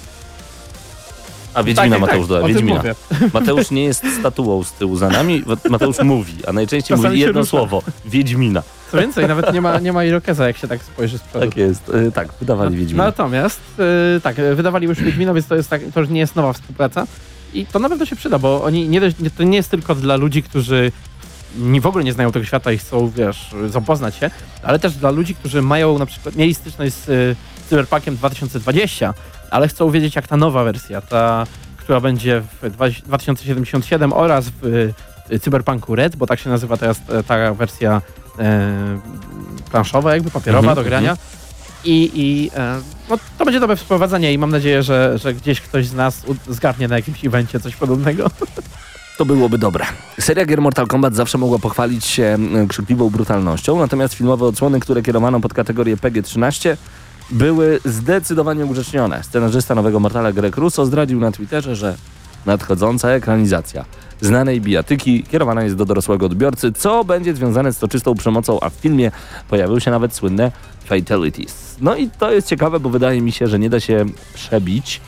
[1.59, 2.47] A Wiedźmina tak, Mateusz tak, doda.
[2.47, 2.83] tym Wiedźmina.
[3.35, 7.45] Mateusz nie jest statuą z tyłu za nami, Mateusz mówi, a najczęściej Czasami mówi jedno
[7.47, 7.83] słowo.
[8.07, 8.63] Wiedźmina.
[8.93, 11.47] Co więcej, nawet nie ma, nie ma Irokeza, jak się tak spojrzy z przodu.
[11.47, 11.89] Tak jest.
[11.89, 13.05] Y, Tak, wydawali Wiedźmina.
[13.05, 13.61] Natomiast
[14.17, 17.07] y, tak, wydawali już Wiedźmina, więc to, jest tak, to już nie jest nowa współpraca.
[17.55, 19.01] I to na pewno się przyda, bo oni nie,
[19.37, 20.93] to nie jest tylko dla ludzi, którzy
[21.59, 24.31] nie, w ogóle nie znają tego świata i chcą, wiesz, zapoznać się,
[24.63, 27.37] ale też dla ludzi, którzy mają na przykład, mieli styczność z y,
[27.69, 29.15] Cyberpunkiem 2020,
[29.51, 34.65] ale chcą wiedzieć, jak ta nowa wersja, ta, która będzie w dwa- 2077 oraz w
[35.33, 38.03] y, Cyberpunku Red, bo tak się nazywa teraz e, ta wersja
[38.39, 38.71] e,
[39.71, 41.17] planszowa, jakby papierowa Mhm, do grania.
[41.85, 45.87] I, i e, no, to będzie dobre wprowadzenie i mam nadzieję, że, że gdzieś ktoś
[45.87, 48.31] z nas u- zgarnie na jakimś evencie coś podobnego.
[49.19, 49.85] To byłoby dobre.
[50.21, 55.03] Seria gier Mortal Kombat zawsze mogła pochwalić się mm, krzykliwą brutalnością, natomiast filmowe odsłony, które
[55.03, 56.77] kierowano pod kategorię PG-13
[57.31, 59.23] były zdecydowanie ugrzecznione.
[59.23, 61.97] Scenarzysta nowego Mortala Greg Russo zdradził na Twitterze, że
[62.47, 63.85] nadchodząca ekranizacja
[64.21, 68.75] znanej bijatyki kierowana jest do dorosłego odbiorcy, co będzie związane z toczystą przemocą, a w
[68.75, 69.11] filmie
[69.49, 70.53] pojawiły się nawet słynne
[70.85, 71.77] fatalities.
[71.81, 75.01] No i to jest ciekawe, bo wydaje mi się, że nie da się przebić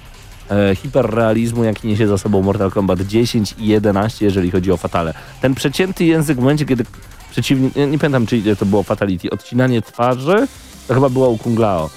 [0.50, 5.14] e, hiperrealizmu, jaki niesie za sobą Mortal Kombat 10 i 11, jeżeli chodzi o fatale.
[5.40, 6.84] Ten przecięty język w momencie, kiedy
[7.30, 10.48] przeciwnik, nie, nie pamiętam czy to było fatality, odcinanie twarzy,
[10.88, 11.90] to chyba było u Kung Lao.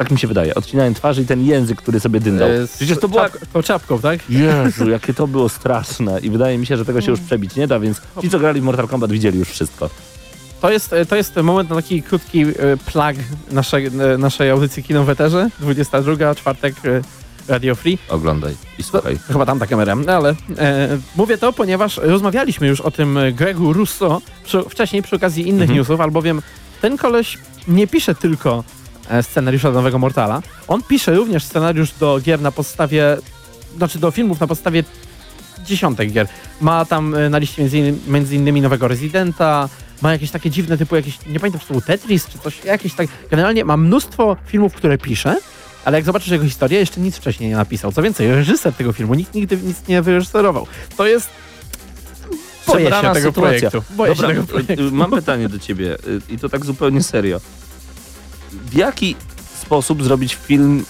[0.00, 0.54] Tak mi się wydaje.
[0.54, 2.48] Odcinanie twarzy i ten język, który sobie dyndał.
[2.48, 3.28] E, Przecież to była...
[3.28, 4.20] czap- tą czapką, tak?
[4.30, 6.20] Jezu, jakie to było straszne.
[6.20, 8.60] I wydaje mi się, że tego się już przebić nie da, więc ci, co grali
[8.60, 9.90] w Mortal Kombat, widzieli już wszystko.
[10.60, 12.52] To jest, to jest moment na taki krótki e,
[12.92, 13.16] plug
[13.50, 15.50] naszej, e, naszej audycji Kino w Eterze.
[15.60, 17.02] 22, czwartek, e,
[17.48, 17.98] Radio Free.
[18.08, 19.18] Oglądaj i słuchaj.
[19.28, 23.32] Chyba tam ta kamera, no ale e, mówię to, ponieważ rozmawialiśmy już o tym e,
[23.32, 25.76] Gregu Russo przy, wcześniej przy okazji innych Mhm.
[25.78, 26.42] newsów, albowiem
[26.82, 28.79] ten koleś nie pisze tylko e,
[29.22, 33.16] scenariusza do nowego Mortala, on pisze również scenariusz do gier na podstawie,
[33.76, 34.84] znaczy do filmów na podstawie
[35.64, 36.26] dziesiątek gier.
[36.60, 39.68] Ma tam e, na liście między, innymi- między innymi nowego Residenta,
[40.02, 42.94] ma jakieś takie dziwne typu jakieś, nie pamiętam czy to był Tetris czy coś, jakieś
[42.94, 45.36] tak, generalnie ma mnóstwo filmów, które pisze,
[45.84, 47.92] ale jak zobaczysz jego historię, jeszcze nic wcześniej nie napisał.
[47.92, 50.66] Co więcej, reżyser tego filmu, nikt nigdy nic nie wyreżyserował.
[50.96, 51.28] To jest...
[52.66, 53.70] Boję się tego sytuacja.
[53.70, 53.82] projektu.
[53.96, 54.86] Boję Dobra, się tego projektu.
[54.86, 57.40] y, mam pytanie do ciebie y, i to tak zupełnie serio.
[58.52, 59.16] W jaki
[59.60, 60.84] sposób zrobić film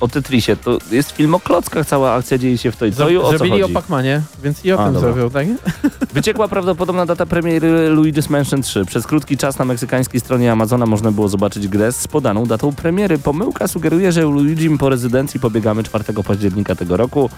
[0.00, 0.56] o Tetrisie?
[0.56, 3.22] To jest film o klockach, cała akcja dzieje się w to i co i o
[3.22, 3.74] co Zrobili o chodzi?
[3.74, 5.12] Pacmanie, więc i o A, tym dobra.
[5.12, 5.46] zrobił, tak?
[6.14, 8.84] Wyciekła prawdopodobna data premiery Luigi's Mansion 3.
[8.84, 13.18] Przez krótki czas na meksykańskiej stronie Amazona można było zobaczyć grę z podaną datą premiery.
[13.18, 17.30] Pomyłka sugeruje, że Luigi po rezydencji pobiegamy 4 października tego roku.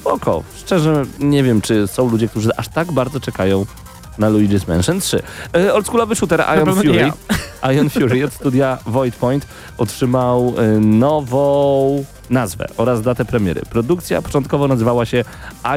[0.00, 0.42] Spoko.
[0.56, 3.66] Szczerze nie wiem, czy są ludzie, którzy aż tak bardzo czekają
[4.18, 5.22] na Luigi's Mansion 3.
[5.54, 7.12] E, oldschoolowy shooter nie Fury.
[7.74, 9.46] Ion Fury od studia Void Point
[9.78, 13.62] otrzymał e, nową nazwę oraz datę premiery.
[13.70, 15.24] Produkcja początkowo nazywała się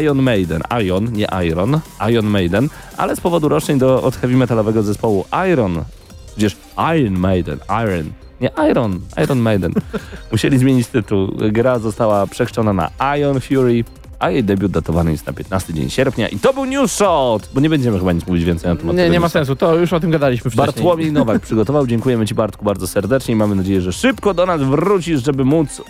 [0.01, 0.61] Iron Maiden.
[0.83, 1.79] Ion, nie Iron.
[2.09, 5.83] Iron Maiden, ale z powodu roszczeń do, od heavy metalowego zespołu Iron,
[6.31, 6.57] przecież
[6.99, 9.73] Iron Maiden, Iron, nie Iron, Iron Maiden,
[10.31, 11.33] musieli zmienić tytuł.
[11.51, 13.83] Gra została przechrzczona na Ion Fury,
[14.21, 17.61] a jej debiut datowany jest na 15 dzień sierpnia i to był News Shot, bo
[17.61, 19.99] nie będziemy chyba nic mówić więcej na temat Nie, nie ma sensu, to już o
[19.99, 20.67] tym gadaliśmy wcześniej.
[20.67, 21.87] Bartłomiej Nowak przygotował.
[21.87, 25.81] Dziękujemy Ci Bartku bardzo serdecznie i mamy nadzieję, że szybko do nas wrócisz, żeby móc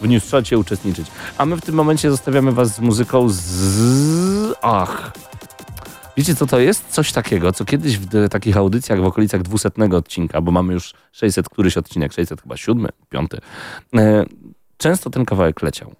[0.00, 1.06] w Newsshocie uczestniczyć.
[1.38, 4.54] A my w tym momencie zostawiamy Was z muzyką z...
[4.62, 5.12] Ach...
[6.16, 6.84] Wiecie co to jest?
[6.88, 11.48] Coś takiego, co kiedyś w takich audycjach w okolicach 200 odcinka, bo mamy już 600
[11.48, 13.30] któryś odcinek, 600 chyba 7, 5.
[13.96, 14.24] E,
[14.76, 15.94] często ten kawałek leciał.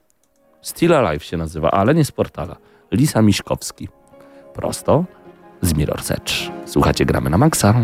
[0.66, 2.56] Still Alive się nazywa, ale nie z portala.
[2.92, 3.88] Lisa Miśkowski.
[4.54, 5.04] Prosto
[5.62, 6.50] z Mirror's Edge.
[6.64, 7.74] Słuchacie, gramy na maksa.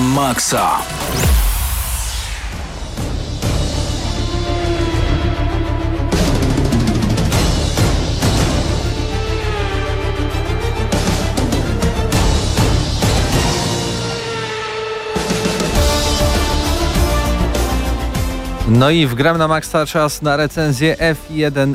[0.00, 0.78] Na!
[18.68, 21.74] No i w Gram na Maxa czas na recenzję F1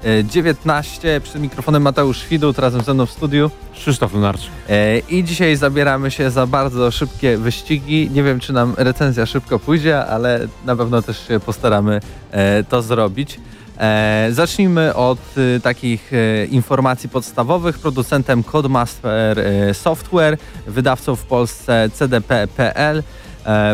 [0.00, 1.20] 2019.
[1.20, 3.50] Przed mikrofonem Mateusz Widut, razem ze mną w studiu.
[3.74, 4.50] Krzysztof Lunarczyk.
[4.68, 8.10] E, I dzisiaj zabieramy się za bardzo szybkie wyścigi.
[8.10, 12.82] Nie wiem, czy nam recenzja szybko pójdzie, ale na pewno też się postaramy e, to
[12.82, 13.40] zrobić.
[13.78, 15.18] E, zacznijmy od
[15.62, 16.12] takich
[16.50, 17.78] informacji podstawowych.
[17.78, 23.02] Producentem Codemaster Software, wydawcą w Polsce CDP.pl.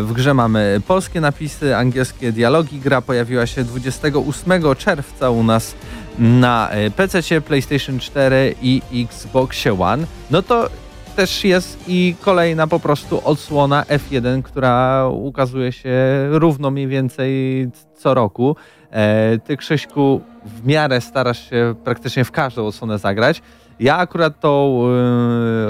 [0.01, 2.79] W grze mamy polskie napisy, angielskie dialogi.
[2.79, 5.75] Gra pojawiła się 28 czerwca u nas
[6.19, 10.07] na e, PC, PlayStation 4 i Xbox One.
[10.31, 10.69] No to
[11.15, 15.89] też jest i kolejna po prostu odsłona F1, która ukazuje się
[16.29, 18.55] równo mniej więcej co roku.
[18.91, 23.41] E, ty, Krzyśku, w miarę starasz się praktycznie w każdą odsłonę zagrać.
[23.79, 24.83] Ja akurat to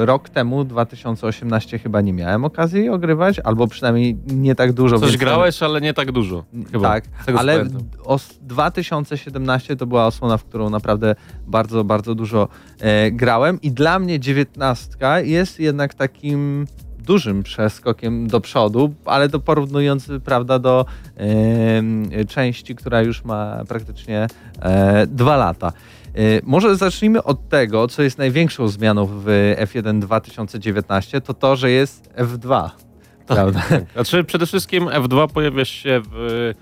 [0.01, 4.99] e, rok temu, 2018, chyba nie miałem okazji ogrywać, albo przynajmniej nie tak dużo.
[4.99, 6.43] Coś grałeś, ale nie tak dużo.
[6.71, 6.89] Chyba.
[6.89, 7.03] tak,
[7.37, 7.81] ale pamiętam.
[8.03, 11.15] os 2017 to była osłona, w którą naprawdę
[11.47, 12.47] bardzo, bardzo dużo
[12.79, 16.65] e, grałem i dla mnie 19 jest jednak takim
[17.07, 20.85] dużym przeskokiem do przodu, ale to porównując, prawda, do
[21.17, 24.27] e, części, która już ma praktycznie
[24.61, 25.73] e, dwa lata.
[26.17, 29.25] E, Może zacznijmy od tego, co jest największą zmianą w
[29.57, 32.69] F1 2019, to to, że jest F2.
[33.27, 33.63] Prawda?
[33.93, 36.53] Znaczy przede wszystkim F2 pojawia się w...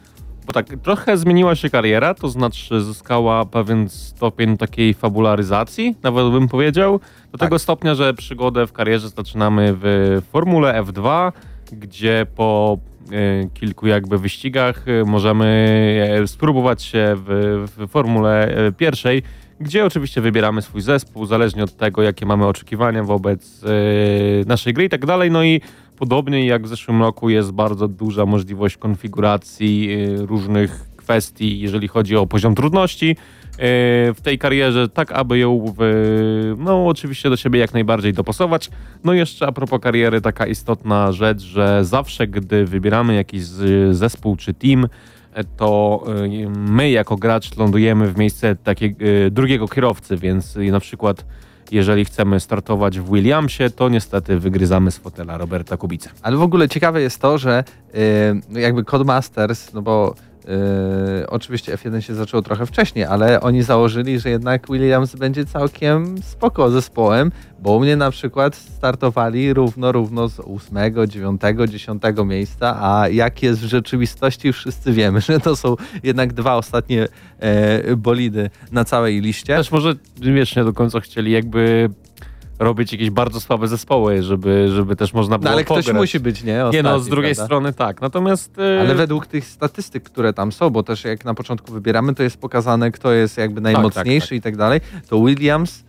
[0.47, 6.47] Bo tak, trochę zmieniła się kariera, to znaczy zyskała pewien stopień takiej fabularyzacji, nawet bym
[6.47, 6.99] powiedział,
[7.31, 11.31] do tego stopnia, że przygodę w karierze zaczynamy w Formule F2,
[11.71, 12.77] gdzie po
[13.11, 19.23] e, kilku jakby wyścigach e, możemy spróbować się w, w Formule pierwszej,
[19.59, 23.67] gdzie oczywiście wybieramy swój zespół, zależnie od tego, jakie mamy oczekiwania wobec e,
[24.45, 25.31] naszej gry i tak dalej.
[25.31, 25.61] No i
[25.97, 32.15] podobnie jak w zeszłym roku jest bardzo duża możliwość konfiguracji e, różnych kwestii, jeżeli chodzi
[32.15, 33.15] o poziom trudności e,
[34.13, 38.69] w tej karierze, tak aby ją w, no oczywiście do siebie jak najbardziej dopasować.
[39.03, 43.43] No jeszcze a propos kariery, taka istotna rzecz, że zawsze gdy wybieramy jakiś
[43.91, 44.87] zespół czy team,
[45.43, 50.79] to e, my jako gracz lądujemy w miejsce takiego e, drugiego kierowcy, więc e, na
[50.79, 51.25] przykład
[51.71, 56.09] jeżeli chcemy startować w Williamsie, to niestety wygryzamy z fotela Roberta Kubica.
[56.21, 57.63] Ale w ogóle ciekawe jest to, że
[58.49, 60.15] no jakby Codemasters, no bo
[60.47, 66.21] yy, oczywiście F1 się zaczął trochę wcześniej, ale oni założyli, że jednak Williams będzie całkiem
[66.21, 72.77] spoko zespołem, bo u mnie na przykład startowali równo, równo z 8, 9, 10 miejsca,
[72.81, 77.07] a jak jest w rzeczywistości wszyscy wiemy, że to są jednak dwa ostatnie
[77.39, 79.55] e, bolidy na całej liście.
[79.55, 81.89] Też może wiesz, nie do końca chcieli jakby
[82.59, 86.01] robić jakieś bardzo słabe zespoły, żeby, żeby też można było No ale ktoś pograć.
[86.01, 86.53] musi być, nie?
[86.53, 87.45] Nie no, Ostatni, z drugiej prawda?
[87.45, 88.01] strony tak.
[88.01, 92.15] Natomiast e, Ale według tych statystyk, które tam są, bo też jak na początku wybieramy,
[92.15, 95.83] to jest pokazane, kto jest jakby najmocniejszy tak, i tak dalej, to Williams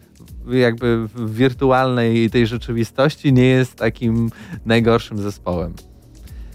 [0.51, 4.31] jakby w wirtualnej tej rzeczywistości nie jest takim
[4.67, 5.73] najgorszym zespołem.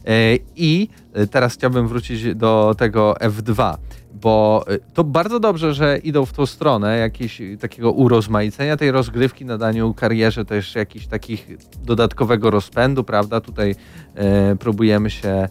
[0.08, 0.90] E, I
[1.32, 3.78] teraz chciałbym wrócić do tego F2,
[4.14, 9.46] bo e, to bardzo dobrze, że idą w tą stronę jakiegoś takiego urozmaicenia tej rozgrywki,
[9.46, 11.48] nadaniu karierze też jakichś takich
[11.84, 13.42] dodatkowego rozpędu, prawda?
[13.42, 13.76] Tutaj
[14.16, 15.48] e, próbujemy się e,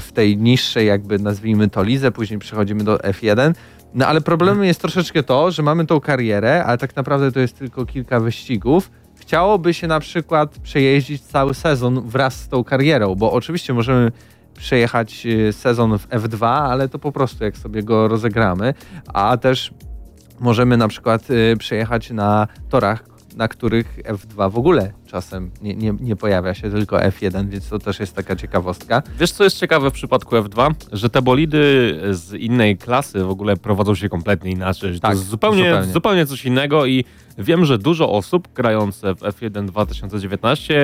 [0.00, 3.54] w tej niższej jakby nazwijmy to lidze, później przechodzimy do F1.
[3.94, 7.58] No ale problemem jest troszeczkę to, że mamy tą karierę, ale tak naprawdę to jest
[7.58, 8.90] tylko kilka wyścigów.
[9.20, 14.12] Chciałoby się na przykład przejeździć cały sezon wraz z tą karierą, bo oczywiście możemy
[14.54, 18.74] przejechać e, sezon w F2, ale to po prostu jak sobie go rozegramy,
[19.14, 19.74] a też
[20.40, 23.04] możemy na przykład y, przejechać na torach,
[23.36, 27.78] na których F2 w ogóle czasem nie, nie, nie pojawia się, tylko F1, więc to
[27.78, 29.02] też jest taka ciekawostka.
[29.18, 30.74] Wiesz, co jest ciekawe w przypadku F2?
[30.92, 35.00] Że te bolidy z innej klasy w ogóle prowadzą się kompletnie inaczej.
[35.00, 35.92] Tak, to jest zupełnie, zupełnie.
[35.92, 36.26] zupełnie.
[36.26, 37.04] coś innego i
[37.38, 40.74] wiem, że dużo osób grające w F1 2019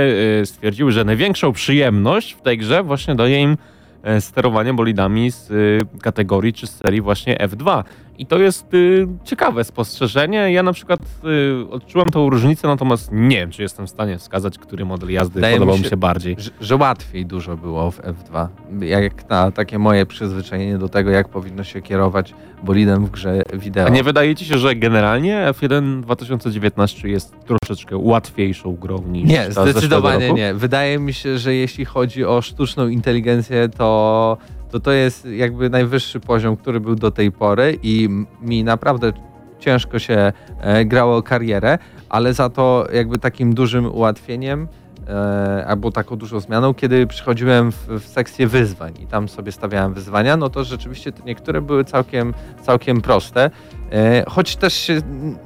[0.42, 3.57] y, stwierdziły, że największą przyjemność w tej grze właśnie daje im
[4.02, 7.85] e, sterowanie bolidami z y, kategorii czy z serii właśnie F2.
[8.18, 10.53] I to jest y, ciekawe spostrzeżenie.
[10.53, 14.59] Ja na przykład y, odczułem tą różnicę, natomiast nie wiem, czy jestem w stanie wskazać,
[14.59, 16.37] który model jazdy Wydaje mi podobał mi się- bardziej.
[16.38, 18.46] że, że łatwiej dużo było w F2.
[18.81, 23.87] Jak na takie moje przyzwyczajenie do tego, jak powinno się kierować bolidem w grze wideo.
[23.87, 29.46] A nie wydaje ci się, że generalnie F1 2019 jest troszeczkę łatwiejszą grą niż Nie,
[29.53, 30.55] zdecydowanie nie.
[30.55, 34.37] Wydaje mi się, że jeśli chodzi o sztuczną inteligencję, to
[34.74, 38.08] to, to jest jakby najwyższy poziom, który był do tej pory i
[38.42, 39.12] mi naprawdę
[39.58, 44.68] ciężko się e, grało karierę, ale za to jakby takim dużym ułatwieniem
[45.08, 49.94] e, albo taką dużą zmianą, kiedy przychodziłem w, w sekcję wyzwań i tam sobie stawiałem
[49.94, 53.50] wyzwania, no to rzeczywiście niektóre były całkiem, całkiem proste.
[53.92, 54.90] E, Choć też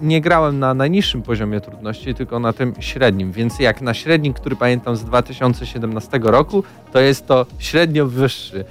[0.01, 4.57] nie grałem na najniższym poziomie trudności, tylko na tym średnim, więc jak na średnim, który
[4.57, 8.65] pamiętam z 2017 roku, to jest to średnio wyższy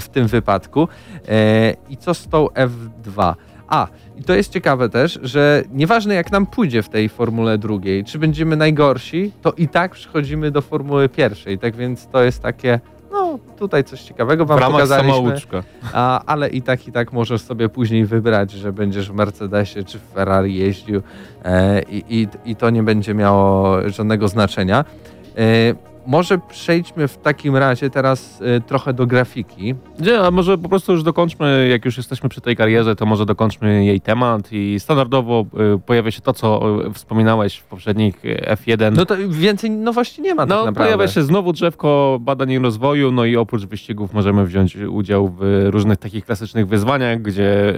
[0.00, 0.88] w tym wypadku.
[1.28, 3.34] E, I co z tą F2?
[3.68, 8.04] A, i to jest ciekawe też, że nieważne jak nam pójdzie w tej formule drugiej,
[8.04, 11.58] czy będziemy najgorsi, to i tak przechodzimy do formuły pierwszej.
[11.58, 12.80] Tak więc to jest takie,
[13.12, 15.16] no tutaj coś ciekawego W wam ramach pokazaliśmy.
[15.16, 15.62] samouczka.
[15.92, 19.98] A, ale i tak, i tak możesz sobie później wybrać, że będziesz w Mercedesie czy
[19.98, 21.02] w Ferrari jeździł
[21.44, 24.84] e, i, i, i to nie będzie miało żadnego znaczenia.
[25.38, 29.74] E, może przejdźmy w takim razie teraz e, trochę do grafiki.
[30.00, 33.26] Nie, a może po prostu już dokończmy, jak już jesteśmy przy tej karierze, to może
[33.26, 38.42] dokończmy jej temat i standardowo y, pojawia się to, co y, wspominałeś w poprzednich y,
[38.50, 38.92] F1.
[38.96, 40.80] No to więcej nowości nie ma tak No, naprawdę.
[40.80, 45.66] pojawia się znowu drzewko badań i rozwoju, no i oprócz wyścigów możemy wziąć udział w
[45.70, 47.68] różnych takich klasycznych wyzwaniach, gdzie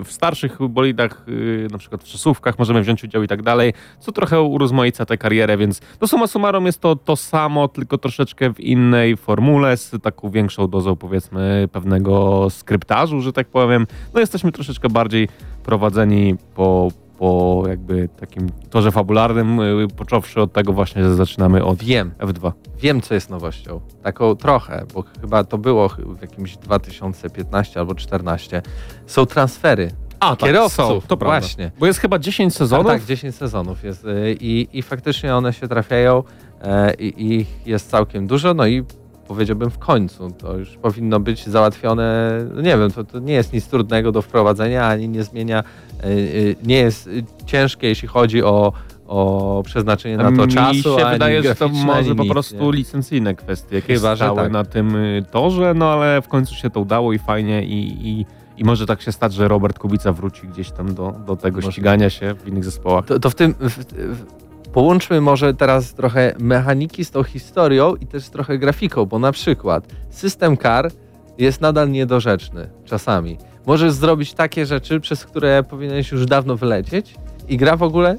[0.00, 3.72] y, w starszych bolidach, y, na przykład w czasówkach możemy wziąć udział i tak dalej,
[4.00, 8.54] co trochę urozmaica tę karierę, więc no summa summarum jest to to samo, tylko troszeczkę
[8.54, 13.86] w innej formule, z taką większą dozą powiedzmy pewnego skryptażu, że tak powiem.
[14.14, 15.28] No jesteśmy troszeczkę bardziej
[15.62, 21.82] prowadzeni po po jakby takim torze fabularnym, y, począwszy od tego właśnie, że zaczynamy od
[21.82, 22.52] Wiem, F2.
[22.80, 23.80] wiem co jest nowością.
[24.02, 28.62] Taką trochę, bo chyba to było w jakimś 2015 albo 2014.
[29.06, 30.74] Są transfery A, kierowców.
[30.74, 31.40] są, to prawda.
[31.40, 31.70] Właśnie.
[31.78, 32.86] Bo jest chyba 10 sezonów.
[32.86, 36.22] Tak, 10 sezonów jest y, i, i faktycznie one się trafiają
[36.62, 38.84] e, i ich jest całkiem dużo, no i
[39.28, 43.52] powiedziałbym w końcu, to już powinno być załatwione, no nie wiem, to, to nie jest
[43.52, 45.64] nic trudnego do wprowadzenia, ani nie zmienia,
[46.04, 48.72] y, y, nie jest y, ciężkie, jeśli chodzi o,
[49.06, 52.72] o przeznaczenie na to Mi czasu, się ani wydaje, że to może po prostu nie?
[52.72, 54.52] licencyjne kwestie, jakieś Chyba, stały tak.
[54.52, 54.96] na tym
[55.30, 58.26] torze, no ale w końcu się to udało i fajnie i, i,
[58.58, 61.72] i może tak się stać, że Robert Kubica wróci gdzieś tam do, do tego Może.
[61.72, 63.06] ścigania się w innych zespołach.
[63.06, 63.54] To, to w tym.
[63.60, 64.24] W, w,
[64.72, 69.86] połączmy może teraz trochę mechaniki z tą historią i też trochę grafiką, bo na przykład
[70.10, 70.90] system car
[71.38, 73.38] jest nadal niedorzeczny czasami.
[73.66, 77.14] Możesz zrobić takie rzeczy, przez które powinieneś już dawno wylecieć
[77.48, 78.16] i gra w ogóle.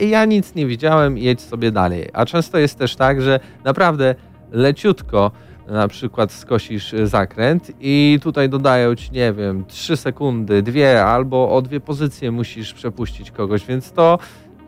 [0.00, 2.08] Ja nic nie widziałem, jedź sobie dalej.
[2.12, 4.14] A często jest też tak, że naprawdę
[4.52, 5.30] leciutko
[5.68, 11.50] na przykład skosisz y, zakręt i tutaj dodają ci, nie wiem, 3 sekundy, dwie albo
[11.56, 14.18] o dwie pozycje musisz przepuścić kogoś, więc to,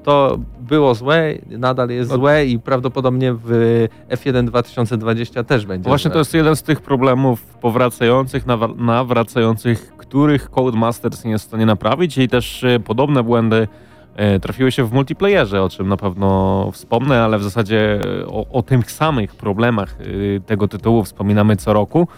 [0.04, 6.08] to było złe, nadal jest No- złe i prawdopodobnie w F1 2020 też będzie Właśnie
[6.08, 6.12] złe.
[6.12, 8.44] to jest jeden z tych problemów powracających,
[8.76, 13.68] nawracających, których Codemasters nie jest w stanie naprawić i też e, podobne błędy
[14.42, 18.62] trafiły się w multiplayerze, o czym na pewno wspomnę, ale w zasadzie e, o, o
[18.62, 22.09] tych samych problemach e, tego tytułu wspominamy co roku.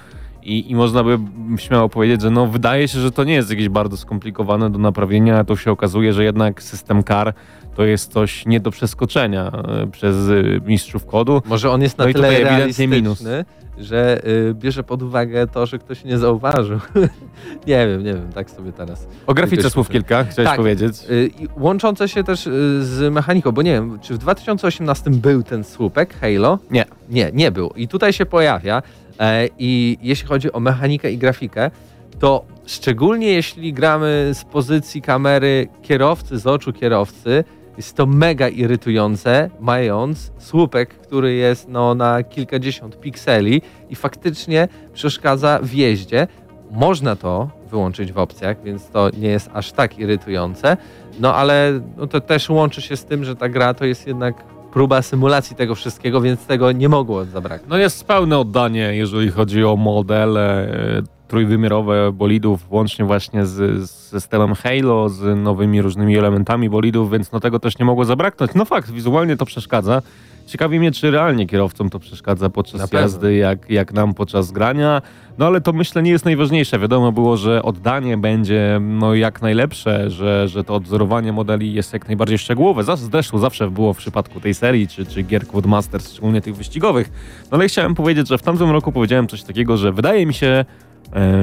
[0.42, 1.18] I, I można by
[1.56, 5.38] śmiało powiedzieć, że no wydaje się, że to nie jest jakieś bardzo skomplikowane do naprawienia,
[5.38, 7.34] a to się okazuje, że jednak system CAR
[7.76, 11.42] to jest coś nie do przeskoczenia e, przez e, mistrzów kodu.
[11.46, 13.44] Może on jest na No i tyle realistyczny,
[13.80, 16.78] że y, bierze pod uwagę to, że ktoś nie zauważył.
[17.66, 19.06] nie wiem, nie wiem, tak sobie teraz.
[19.26, 20.56] O grafice słów kilka, chciałeś Tak.
[20.56, 20.96] powiedzieć.
[21.10, 25.64] Y, łączące się też y, z mechaniką, bo nie wiem, czy w 2018 był ten
[25.64, 26.58] słupek Halo?
[26.70, 26.84] Nie.
[27.08, 27.70] Nie, nie był.
[27.76, 28.82] I tutaj się pojawia.
[29.20, 31.70] E, I jeśli chodzi o mechanikę i grafikę,
[32.18, 37.44] to szczególnie jeśli gramy z pozycji kamery kierowcy, z oczu kierowcy,
[37.76, 45.58] jest to mega irytujące, mając słupek, który jest no, na kilkadziesiąt pikseli i faktycznie przeszkadza
[45.62, 46.26] w jeździe.
[46.70, 50.76] Można to wyłączyć w opcjach, więc to nie jest aż tak irytujące.
[51.20, 54.44] No ale no, to też łączy się z tym, że ta gra to jest jednak
[54.72, 57.70] próba symulacji tego wszystkiego, więc tego nie mogło zabraknąć.
[57.70, 60.68] No jest pełne oddanie, jeżeli chodzi o modele
[60.98, 67.32] e, trójwymiarowe bolidów, łącznie właśnie z, z systemem Halo, z nowymi różnymi elementami bolidów, więc
[67.32, 68.50] no tego też nie mogło zabraknąć.
[68.54, 70.02] No fakt, wizualnie to przeszkadza.
[70.50, 75.02] Ciekawi mnie, czy realnie kierowcom to przeszkadza podczas jazdy, jak, jak nam podczas grania.
[75.38, 76.78] No ale to myślę nie jest najważniejsze.
[76.78, 82.06] Wiadomo było, że oddanie będzie no, jak najlepsze, że, że to odzorowanie modeli jest jak
[82.06, 82.96] najbardziej szczegółowe.
[82.96, 87.10] Zresztą zawsze było w przypadku tej serii, czy, czy gier Codemasters, szczególnie tych wyścigowych.
[87.50, 90.64] No ale chciałem powiedzieć, że w tamtym roku powiedziałem coś takiego, że wydaje mi się,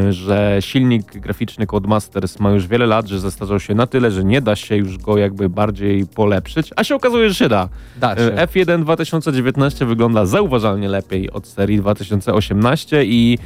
[0.09, 4.41] że silnik graficzny Codemasters ma już wiele lat, że zestarzał się na tyle, że nie
[4.41, 7.69] da się już go jakby bardziej polepszyć, a się okazuje, że się da.
[7.97, 8.21] Da się.
[8.21, 13.37] E, F1 2019 wygląda zauważalnie lepiej od serii 2018 i,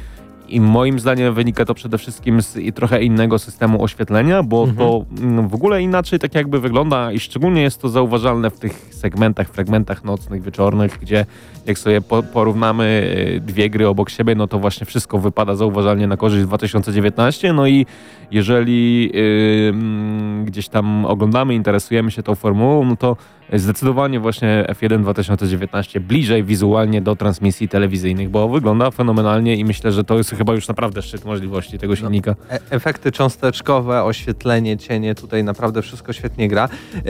[0.52, 5.04] i moim zdaniem wynika to przede wszystkim z i trochę innego systemu oświetlenia, bo to
[5.20, 9.48] mm, w ogóle inaczej tak jakby wygląda i szczególnie jest to zauważalne w tych segmentach,
[9.48, 11.26] fragmentach nocnych, wieczornych, gdzie
[11.66, 16.06] jak sobie po, porównamy e, dwie gry obok siebie, no to właśnie wszystko wypada zauważalnie
[16.06, 17.86] na korzyść 2019, no i
[18.30, 23.16] jeżeli y, mm, gdzieś tam oglądamy, interesujemy się tą formułą, no to
[23.58, 30.04] zdecydowanie właśnie F1 2019 bliżej wizualnie do transmisji telewizyjnych, bo wygląda fenomenalnie i myślę, że
[30.04, 32.34] to jest chyba już naprawdę szczyt możliwości tego silnika.
[32.50, 36.68] E- efekty cząsteczkowe, oświetlenie, cienie, tutaj naprawdę wszystko świetnie gra.
[36.94, 37.00] E,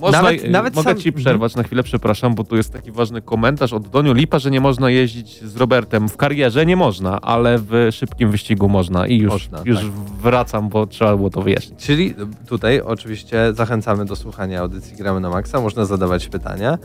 [0.00, 1.00] Można, nawet, nawet mogę sam...
[1.00, 4.50] ci przerwać na chwilę, przepraszam, bo tu jest taki ważny komentarz od Doniu Lipa, że
[4.50, 6.08] nie można jeździć z Robertem.
[6.08, 9.86] W karierze nie można, ale w szybkim wyścigu można i już, Można, już tak.
[10.22, 11.80] wracam, bo trzeba było to wyjaśnić.
[11.80, 12.14] Czyli
[12.48, 15.60] tutaj oczywiście zachęcamy do słuchania audycji Gramy na Maxa.
[15.60, 16.78] Można zadawać pytania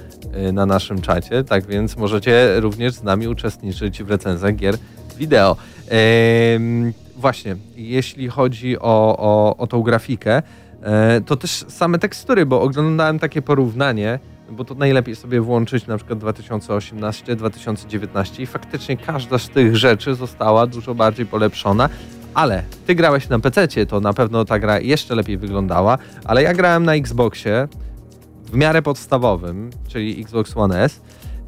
[0.49, 4.77] y, na naszym czacie, tak więc możecie również z nami uczestniczyć w recenzjach gier
[5.17, 5.57] wideo.
[7.17, 10.41] Właśnie, jeśli chodzi o, o, o tą grafikę,
[10.81, 14.19] e, to też same tekstury, bo oglądałem takie porównanie,
[14.49, 20.15] bo to najlepiej sobie włączyć na przykład 2018, 2019 i faktycznie każda z tych rzeczy
[20.15, 21.89] została dużo bardziej polepszona,
[22.33, 26.53] ale ty grałeś na PC, to na pewno ta gra jeszcze lepiej wyglądała, ale ja
[26.53, 27.67] grałem na Xboxie
[28.51, 31.01] w miarę podstawowym, czyli Xbox One S.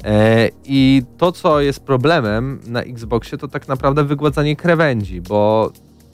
[0.04, 5.70] E, I to, co jest problemem na Xboxie, to tak naprawdę wygładzanie krawędzi, bo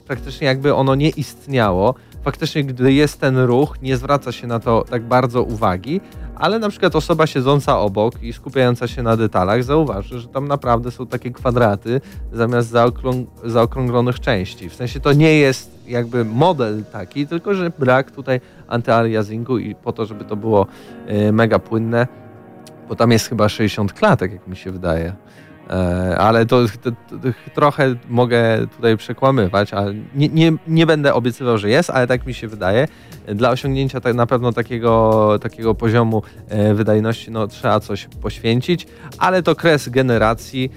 [0.07, 1.95] praktycznie jakby ono nie istniało.
[2.23, 6.01] Faktycznie, gdy jest ten ruch, nie zwraca się na to tak bardzo uwagi,
[6.35, 10.91] ale na przykład osoba siedząca obok i skupiająca się na detalach zauważy, że tam naprawdę
[10.91, 12.01] są takie kwadraty
[12.33, 14.69] zamiast zaokrąg- zaokrąglonych części.
[14.69, 19.93] W sensie to nie jest jakby model taki, tylko że brak tutaj antyaliasingu i po
[19.93, 20.67] to, żeby to było
[21.07, 22.07] e, mega płynne,
[22.89, 25.13] bo tam jest chyba 60 klatek, jak mi się wydaje.
[25.69, 27.17] E, ale to, to, to
[27.55, 32.33] trochę mogę tutaj przekłamywać, ale nie, nie, nie będę obiecywał, że jest, ale tak mi
[32.33, 32.87] się wydaje.
[33.35, 39.43] Dla osiągnięcia tak, na pewno takiego, takiego poziomu e, wydajności no, trzeba coś poświęcić, ale
[39.43, 40.71] to kres generacji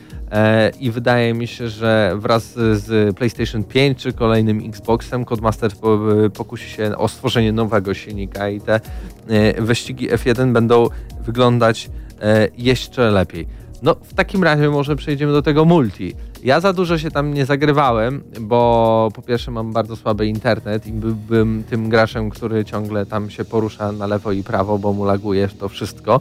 [0.80, 5.98] i wydaje mi się, że wraz z, PlayStation 5 czy kolejnym Xboxem Codemaster po,
[6.34, 8.80] pokusi się o stworzenie nowego silnika i te
[9.28, 10.88] e, wyścigi F1 będą
[11.26, 13.46] wyglądać e, jeszcze lepiej.
[13.82, 16.14] No, w takim razie może przejdziemy do tego multi.
[16.42, 20.92] Ja za dużo się tam nie zagrywałem, bo po pierwsze mam bardzo słaby internet i
[20.92, 25.48] byłbym tym graczem, który ciągle tam się porusza na lewo i prawo, bo mu laguje
[25.48, 26.20] to wszystko.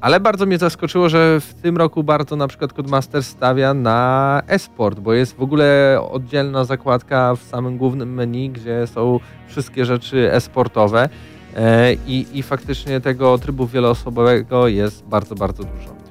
[0.00, 5.00] Ale bardzo mnie zaskoczyło, że w tym roku bardzo na przykład Codemaster stawia na esport,
[5.00, 11.08] bo jest w ogóle oddzielna zakładka w samym głównym menu, gdzie są wszystkie rzeczy esportowe
[11.56, 16.01] e, i, i faktycznie tego trybu wieloosobowego jest bardzo, bardzo dużo.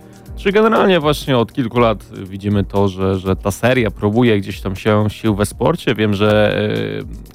[0.42, 4.76] Czy generalnie właśnie od kilku lat widzimy to, że, że ta seria próbuje gdzieś tam
[4.76, 5.96] się sił we sporcie.
[5.96, 6.58] Wiem, że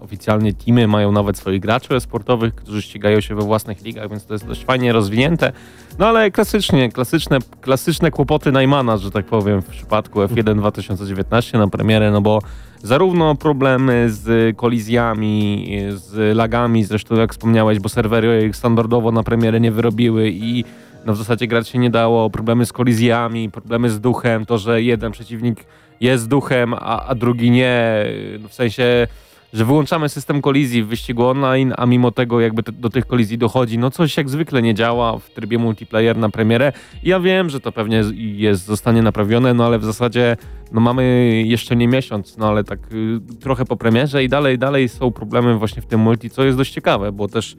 [0.01, 4.27] e, oficjalnie teamy mają nawet swoich graczy esportowych, którzy ścigają się we własnych ligach, więc
[4.27, 5.53] to jest dość fajnie rozwinięte.
[5.99, 11.69] No ale klasycznie, klasyczne, klasyczne kłopoty Najmana, że tak powiem, w przypadku F1 2019 na
[11.69, 12.39] premierę, no bo
[12.83, 19.73] zarówno problemy z kolizjami, z lagami, zresztą jak wspomniałeś, bo serwery standardowo na premierę nie
[19.73, 20.65] wyrobiły i
[21.07, 24.83] no w zasadzie grać się nie dało, problemy z kolizjami, problemy z duchem, to, że
[24.83, 25.65] jeden przeciwnik
[26.01, 28.07] jest duchem, a, a drugi nie,
[28.41, 29.07] no w sensie,
[29.53, 33.39] że wyłączamy system kolizji w wyścigu online, a mimo tego jakby te, do tych kolizji
[33.39, 36.73] dochodzi, no coś jak zwykle nie działa w trybie multiplayer na premierę.
[37.03, 40.37] Ja wiem, że to pewnie jest, zostanie naprawione, no ale w zasadzie
[40.73, 44.89] no mamy jeszcze nie miesiąc, no ale tak y, trochę po premierze i dalej, dalej
[44.89, 47.57] są problemy właśnie w tym multi, co jest dość ciekawe, bo też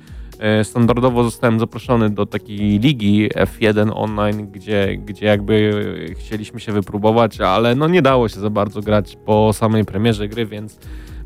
[0.63, 5.71] standardowo zostałem zaproszony do takiej ligi F1 online, gdzie, gdzie jakby
[6.19, 10.45] chcieliśmy się wypróbować, ale no nie dało się za bardzo grać po samej premierze gry,
[10.45, 10.79] więc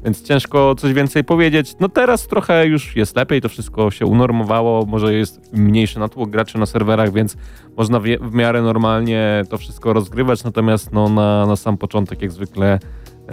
[0.04, 1.76] więc ciężko coś więcej powiedzieć.
[1.80, 6.58] No teraz trochę już jest lepiej, to wszystko się unormowało, może jest mniejszy natłok graczy
[6.58, 7.38] na serwerach, więc
[7.78, 12.32] można w, w miarę normalnie to wszystko rozgrywać, natomiast no, na, na sam początek jak
[12.32, 12.80] zwykle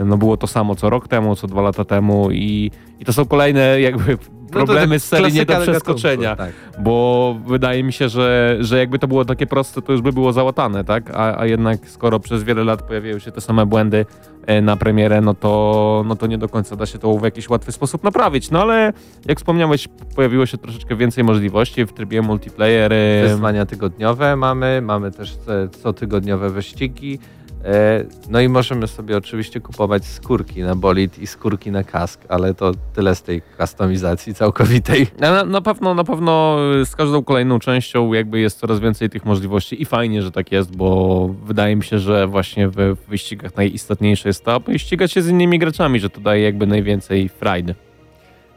[0.05, 2.71] no było to samo co rok temu, co dwa lata temu i,
[3.01, 4.19] i to są kolejne jakby
[4.51, 6.37] problemy tak z serii nie do przeskoczenia.
[6.37, 6.53] Tak.
[6.79, 10.33] Bo wydaje mi się, że, że jakby to było takie proste, to już by było
[10.33, 11.11] załatane, tak?
[11.15, 14.07] A, a jednak skoro przez wiele lat pojawiają się te same błędy
[14.47, 17.49] e, na premierę, no to, no to nie do końca da się to w jakiś
[17.49, 18.51] łatwy sposób naprawić.
[18.51, 18.93] No ale
[19.27, 22.93] jak wspomniałeś, pojawiło się troszeczkę więcej możliwości w trybie multiplayer.
[23.23, 27.19] Wyzwania tygodniowe mamy, mamy też te cotygodniowe wyścigi.
[27.65, 32.55] E, No i możemy sobie oczywiście kupować skórki na bolid i skórki na kask, ale
[32.55, 35.07] to tyle z tej kustomizacji całkowitej.
[35.19, 39.25] Na, na pewno, na pewno y, z każdą kolejną częścią jakby jest coraz więcej tych
[39.25, 44.29] możliwości i fajnie, że tak jest, bo wydaje mi się, że właśnie w wyścigach najistotniejsze
[44.29, 47.75] jest to, aby ścigać się z innymi graczami, że to daje jakby najwięcej frajdy.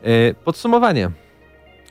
[0.03, 1.11] E, Podsumowanie.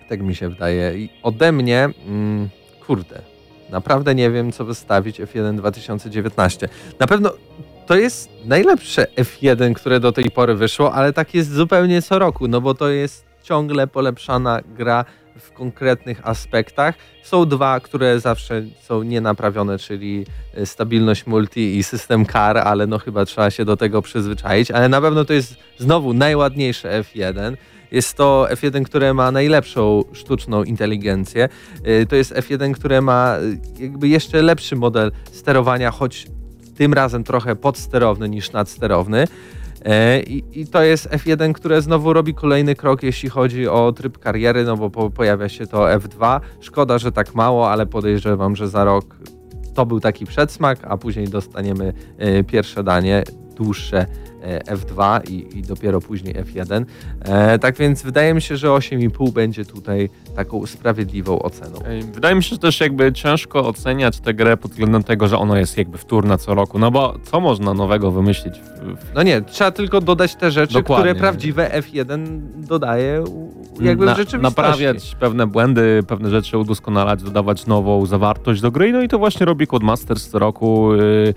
[0.08, 0.98] Tak mi się wydaje.
[0.98, 2.48] I ode mnie, mm,
[2.86, 3.22] kurde,
[3.70, 6.68] naprawdę nie wiem, co wystawić F1 2019.
[7.00, 7.32] Na pewno
[7.86, 12.48] to jest najlepsze F1, które do tej pory wyszło, ale tak jest zupełnie co roku,
[12.48, 15.04] no bo to jest ciągle polepszana gra
[15.40, 16.94] w konkretnych aspektach.
[17.22, 22.98] Są dwa, które zawsze są nienaprawione, czyli e, stabilność multi i system car, ale no
[22.98, 27.56] chyba trzeba się do tego przyzwyczaić, ale na pewno to jest znowu najładniejsze F1.
[27.92, 31.48] Jest to F1, które ma najlepszą sztuczną inteligencję.
[31.86, 33.36] Y, To jest F1, które ma
[33.78, 36.26] y, jakby jeszcze lepszy model sterowania, choć
[36.76, 39.26] tym razem trochę podsterowny niż nadsterowny.
[39.84, 44.18] E, I, I to jest F1, które znowu robi kolejny krok, jeśli chodzi o tryb
[44.18, 46.40] kariery, no bo po, pojawia się to F2.
[46.60, 49.16] Szkoda, że tak mało, ale podejrzewam, że za rok
[49.74, 53.22] to był taki przedsmak, a później dostaniemy e, pierwsze danie,
[53.64, 54.06] dłuższe
[54.42, 56.84] e, F2 i, i dopiero później F1.
[57.22, 61.78] E, tak więc wydaje mi się, że 8,5 będzie tutaj taką sprawiedliwą oceną.
[62.14, 65.58] Wydaje mi się, że też jakby ciężko oceniać tę grę pod względem tego, że ona
[65.58, 68.54] jest jakby wtórna co roku, no bo co można nowego wymyślić?
[68.60, 71.04] W, No nie, trzeba tylko dodać te rzeczy, Dokładnie.
[71.10, 73.24] które prawdziwe F1 dodaje
[73.80, 74.42] jakby na- w rzeczywistości.
[74.42, 79.46] Naprawiać pewne błędy, pewne rzeczy udoskonalać, dodawać nową zawartość do gry, no i to właśnie
[79.46, 81.34] robi Codemasters co roku, yy,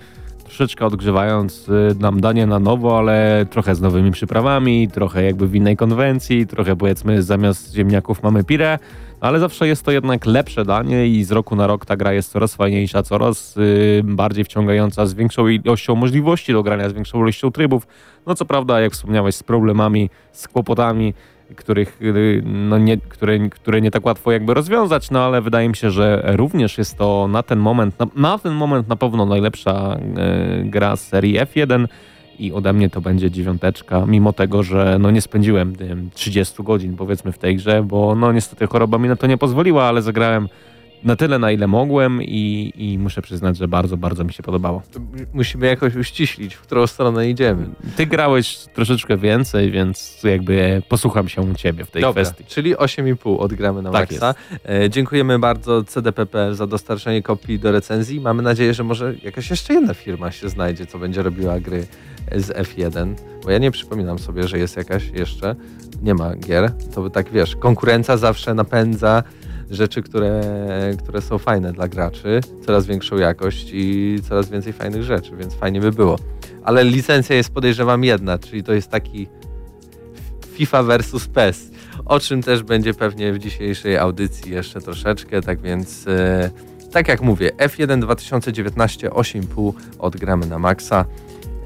[0.54, 5.54] troszeczkę odgrzewając yy, nam danie na nowo, ale trochę z nowymi przyprawami, trochę jakby w
[5.54, 8.78] innej konwencji, trochę powiedzmy zamiast ziemniaków mamy pire,
[9.20, 12.32] ale zawsze jest to jednak lepsze danie i z roku na rok ta gra jest
[12.32, 17.50] coraz fajniejsza, coraz yy, bardziej wciągająca, z większą ilością możliwości do grania, z większą ilością
[17.50, 17.86] trybów.
[18.26, 21.14] No co prawda, jak wspomniałeś, z problemami, z kłopotami,
[21.56, 25.76] których, yy, no nie, które, które nie tak łatwo jakby rozwiązać, no ale wydaje mi
[25.76, 29.98] się, że również jest to na ten moment, na, na ten moment na pewno najlepsza
[30.58, 31.86] yy, gra z serii F1
[32.38, 36.62] i ode mnie to będzie dziewiąteczka, mimo tego, że no nie spędziłem nie wiem, 30
[36.62, 40.02] godzin powiedzmy w tej grze, bo no niestety choroba mi na to nie pozwoliła, ale
[40.02, 40.48] zagrałem
[41.04, 44.82] na tyle, na ile mogłem i, i muszę przyznać, że bardzo, bardzo mi się podobało.
[45.32, 47.66] Musimy jakoś uściślić, w którą stronę idziemy.
[47.96, 52.44] Ty grałeś troszeczkę więcej, więc jakby posłucham się ciebie w tej Dobra, kwestii.
[52.44, 54.34] czyli 8,5 odgramy na Tak maksa.
[54.68, 58.20] E, dziękujemy bardzo CDPP za dostarczenie kopii do recenzji.
[58.20, 61.86] Mamy nadzieję, że może jakaś jeszcze jedna firma się znajdzie, co będzie robiła gry
[62.36, 65.56] z F1, bo ja nie przypominam sobie, że jest jakaś jeszcze.
[66.02, 66.72] Nie ma gier.
[66.94, 69.22] To by tak wiesz, konkurencja zawsze napędza
[69.74, 70.40] rzeczy, które,
[70.98, 75.80] które są fajne dla graczy, coraz większą jakość i coraz więcej fajnych rzeczy, więc fajnie
[75.80, 76.18] by było.
[76.64, 79.28] Ale licencja jest podejrzewam jedna, czyli to jest taki
[80.54, 81.70] FIFA versus PES,
[82.04, 86.50] o czym też będzie pewnie w dzisiejszej audycji jeszcze troszeczkę, tak więc e,
[86.92, 91.04] tak jak mówię, F1 2019 8,5 odgramy na maksa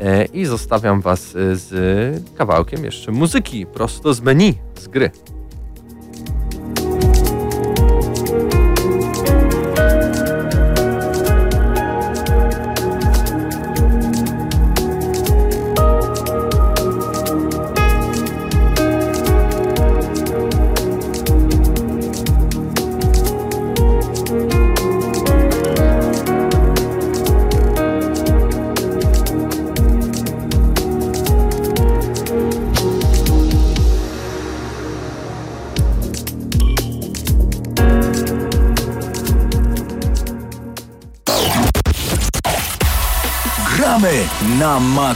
[0.00, 5.10] e, i zostawiam was e, z kawałkiem jeszcze muzyki prosto z menu, z gry.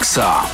[0.02, 0.51] Na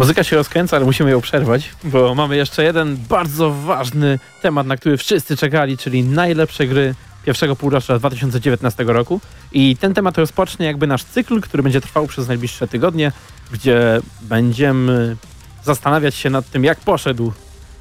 [0.00, 4.76] Muzyka się rozkręca, ale musimy ją przerwać, bo mamy jeszcze jeden bardzo ważny temat, na
[4.76, 6.94] który wszyscy czekali, czyli najlepsze gry
[7.24, 9.20] pierwszego półrocza 2019 roku.
[9.52, 13.12] I ten temat rozpocznie jakby nasz cykl, który będzie trwał przez najbliższe tygodnie,
[13.52, 15.16] gdzie będziemy
[15.64, 17.32] zastanawiać się nad tym, jak poszedł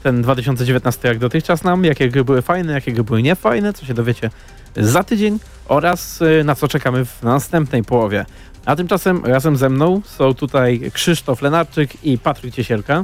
[0.03, 3.93] ten 2019 jak dotychczas nam, jakie gry były fajne, jakie gry były niefajne, co się
[3.93, 4.29] dowiecie
[4.77, 8.25] za tydzień oraz y, na co czekamy w następnej połowie.
[8.65, 13.03] A tymczasem razem ze mną są tutaj Krzysztof Lenarczyk i Patryk Ciesielka.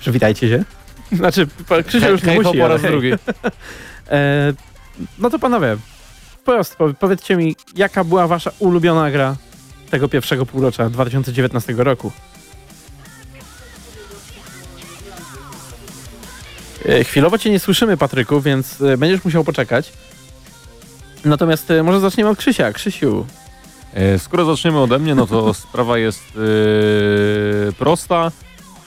[0.00, 0.64] Przywitajcie się.
[1.12, 1.46] Znaczy,
[1.86, 3.12] Krzysztof już nie musi, po raz drugi.
[4.10, 4.52] E,
[5.18, 5.76] no to panowie,
[6.30, 9.36] wprost po- powiedzcie mi, jaka była wasza ulubiona gra
[9.90, 12.12] tego pierwszego półrocza 2019 roku?
[16.84, 19.92] E, Chwilowo cię nie słyszymy, Patryku, więc e, będziesz musiał poczekać.
[21.24, 22.72] Natomiast może zaczniemy od Krzysia.
[22.72, 23.26] Krzysiu,
[24.18, 26.38] Skoro zaczniemy ode mnie, no to sprawa jest
[27.68, 28.30] e, prosta,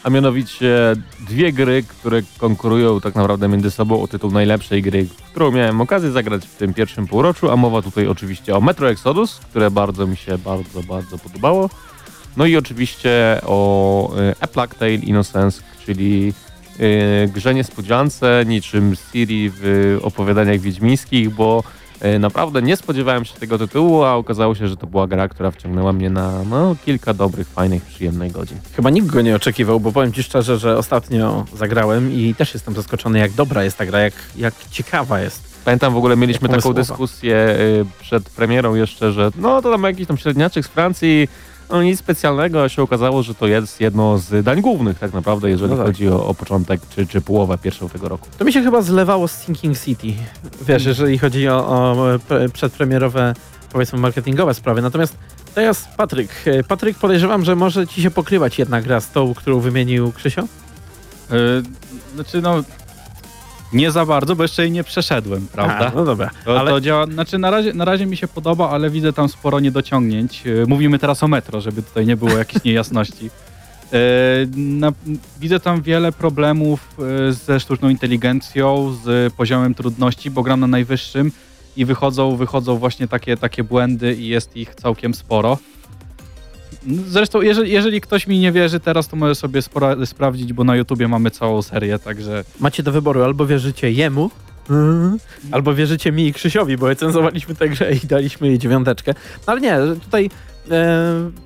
[0.03, 5.51] a mianowicie dwie gry, które konkurują tak naprawdę między sobą o tytuł najlepszej gry, którą
[5.51, 9.71] miałem okazję zagrać w tym pierwszym półroczu, a mowa tutaj oczywiście o Metro Exodus, które
[9.71, 11.69] bardzo mi się bardzo, bardzo podobało.
[12.37, 16.33] No i oczywiście o e, A Plague Tale Innocence, czyli
[16.79, 21.84] e, grze niespodziance, niczym Siri w opowiadaniach wiedźmińskich, bo E,
[22.19, 25.93] Naprawdę nie spodziewałem się tego tytułu, a okazało się, że to była gra, która wciągnęła
[25.93, 28.57] mnie na no, kilka dobrych, fajnych, przyjemnych godzin.
[28.75, 32.73] chyba nikt go nie oczekiwał, bo powiem ci szczerze, że ostatnio zagrałem i też jestem
[32.73, 35.55] zaskoczony, jak dobra jest ta gra, jak, jak ciekawa jest.
[35.65, 40.07] Pamiętam w ogóle mieliśmy taką dyskusję y, przed premierą jeszcze, że no to tam jakiś
[40.07, 41.27] tam średniaczek z Francji,
[41.69, 45.49] no nic specjalnego, a się okazało, że to jest jedno z dań głównych tak naprawdę,
[45.49, 45.85] jeżeli No tak.
[45.85, 48.27] chodzi o, o początek czy, czy połowę pierwszą tego roku.
[48.37, 50.07] To mi się chyba zlewało z Thinking City,
[50.67, 51.95] wiesz, jeżeli chodzi o, o
[52.29, 53.33] pre- przedpremierowe,
[53.71, 54.81] powiedzmy, marketingowe sprawy.
[54.81, 55.17] Natomiast
[55.55, 56.29] teraz Patryk.
[56.45, 60.41] E, Patryk, podejrzewam, że może ci się pokrywać jedna gra z tą, którą wymienił Krzysio?
[61.31, 61.63] Yy,
[62.15, 62.63] znaczy no,
[63.73, 65.91] nie za bardzo, bo jeszcze jej nie przeszedłem, prawda?
[65.91, 68.69] A, no dobra, To, ale to działa, znaczy na razie, na razie mi się podoba,
[68.69, 70.45] ale widzę tam sporo niedociągnięć.
[70.45, 73.29] Yy, Mówimy teraz o metro, żeby tutaj nie było jakichś niejasności.
[73.91, 73.99] Yy,
[74.55, 74.91] na,
[75.39, 81.31] widzę tam wiele problemów yy, ze sztuczną inteligencją, z poziomem trudności, bo gram na najwyższym
[81.77, 85.57] i wychodzą, wychodzą właśnie takie, takie błędy i jest ich całkiem sporo.
[87.07, 89.61] Zresztą, jeżeli, jeżeli ktoś mi nie wierzy teraz, to może sobie
[90.05, 94.31] sprawdzić, bo na YouTubie mamy całą serię, także macie do wyboru albo wierzycie jemu,
[95.51, 99.13] albo wierzycie mi i Krzysiowi, bo recenzowaliśmy tę grę i daliśmy jej dziewiąteczkę.
[99.47, 100.29] No ale nie, tutaj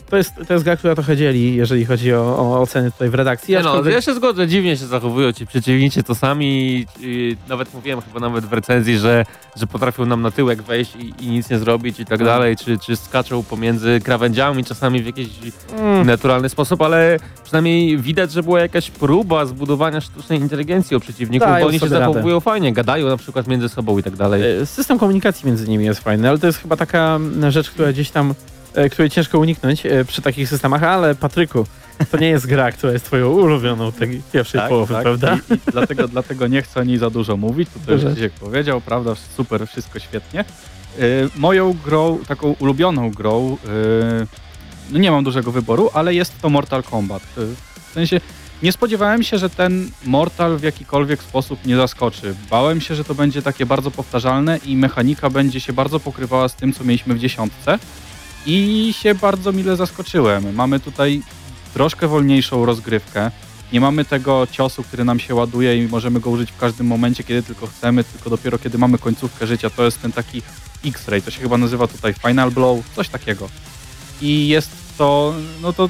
[0.10, 3.14] to, jest, to jest gra, która trochę dzieli, jeżeli chodzi o, o oceny tutaj w
[3.14, 3.54] redakcji.
[3.54, 6.86] Nie no, ja się zgodzę, dziwnie się zachowują ci przeciwnicy to sami.
[7.00, 11.14] i nawet mówiłem chyba nawet w recenzji, że, że potrafią nam na tyłek wejść i,
[11.26, 15.28] i nic nie zrobić i tak dalej, czy, czy skaczą pomiędzy krawędziami czasami w jakiś
[15.80, 16.08] Mm.
[16.08, 21.64] naturalny sposób, ale przynajmniej widać, że była jakaś próba zbudowania sztucznej inteligencji o przeciwników, Dają
[21.66, 22.14] bo oni się sobie radę.
[22.14, 24.62] zachowują fajnie, gadają na przykład między sobą i tak dalej.
[24.62, 27.92] E, System komunikacji między nimi jest fajny, ale to jest chyba taka mm, rzecz, która
[27.92, 28.34] gdzieś tam, e,
[28.92, 31.66] której ciężko uniknąć e, przy takich systemach, ale Patryku,
[32.12, 35.38] to nie jest gra, która jest twoją ulubioną tej pierwszej połowy, prawda?
[35.50, 37.70] I, i dlatego, dlatego nie chcę o niej za dużo mówić.
[37.76, 37.94] Dobrze.
[37.94, 39.16] już Krzysiek powiedział, prawda?
[39.38, 40.46] Super, wszystko świetnie.
[41.00, 43.58] Y, moją grą, taką ulubioną grą,
[44.92, 47.24] no nie mam dużego wyboru, ale jest to Mortal Kombat.
[47.90, 48.22] W sensie
[48.64, 52.36] nie spodziewałem się, że ten Mortal w jakikolwiek sposób nie zaskoczy.
[52.50, 56.56] Bałem się, że to będzie takie bardzo powtarzalne i mechanika będzie się bardzo pokrywała z
[56.56, 57.80] tym, co mieliśmy w dziesiątce.
[58.46, 60.56] I się bardzo mile zaskoczyłem.
[60.56, 61.22] Mamy tutaj
[61.74, 63.32] troszkę wolniejszą rozgrywkę.
[63.74, 67.24] Nie mamy tego ciosu, który nam się ładuje i możemy go użyć w każdym momencie,
[67.24, 69.70] kiedy tylko chcemy, tylko dopiero kiedy mamy końcówkę życia.
[69.70, 70.42] To jest ten taki
[70.86, 73.50] X-ray, to się chyba nazywa tutaj Final Blow, coś takiego.
[74.22, 75.90] I jest to, no to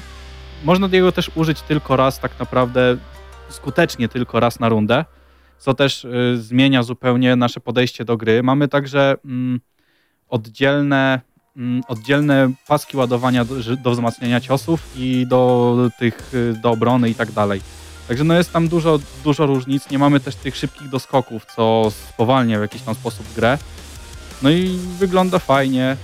[0.63, 2.97] można jego też użyć tylko raz, tak naprawdę
[3.49, 5.05] skutecznie tylko raz na rundę,
[5.57, 8.43] co też y, zmienia zupełnie nasze podejście do gry.
[8.43, 9.59] Mamy także mm,
[10.29, 11.21] oddzielne,
[11.87, 17.31] oddzielne paski ładowania do, do wzmacniania ciosów i do tych, y, do obrony i tak
[17.31, 17.61] dalej.
[18.07, 19.89] Także no jest tam dużo, dużo różnic.
[19.89, 23.57] Nie mamy też tych szybkich doskoków, co spowalnia w jakiś tam sposób grę.
[24.41, 25.97] No i wygląda fajnie.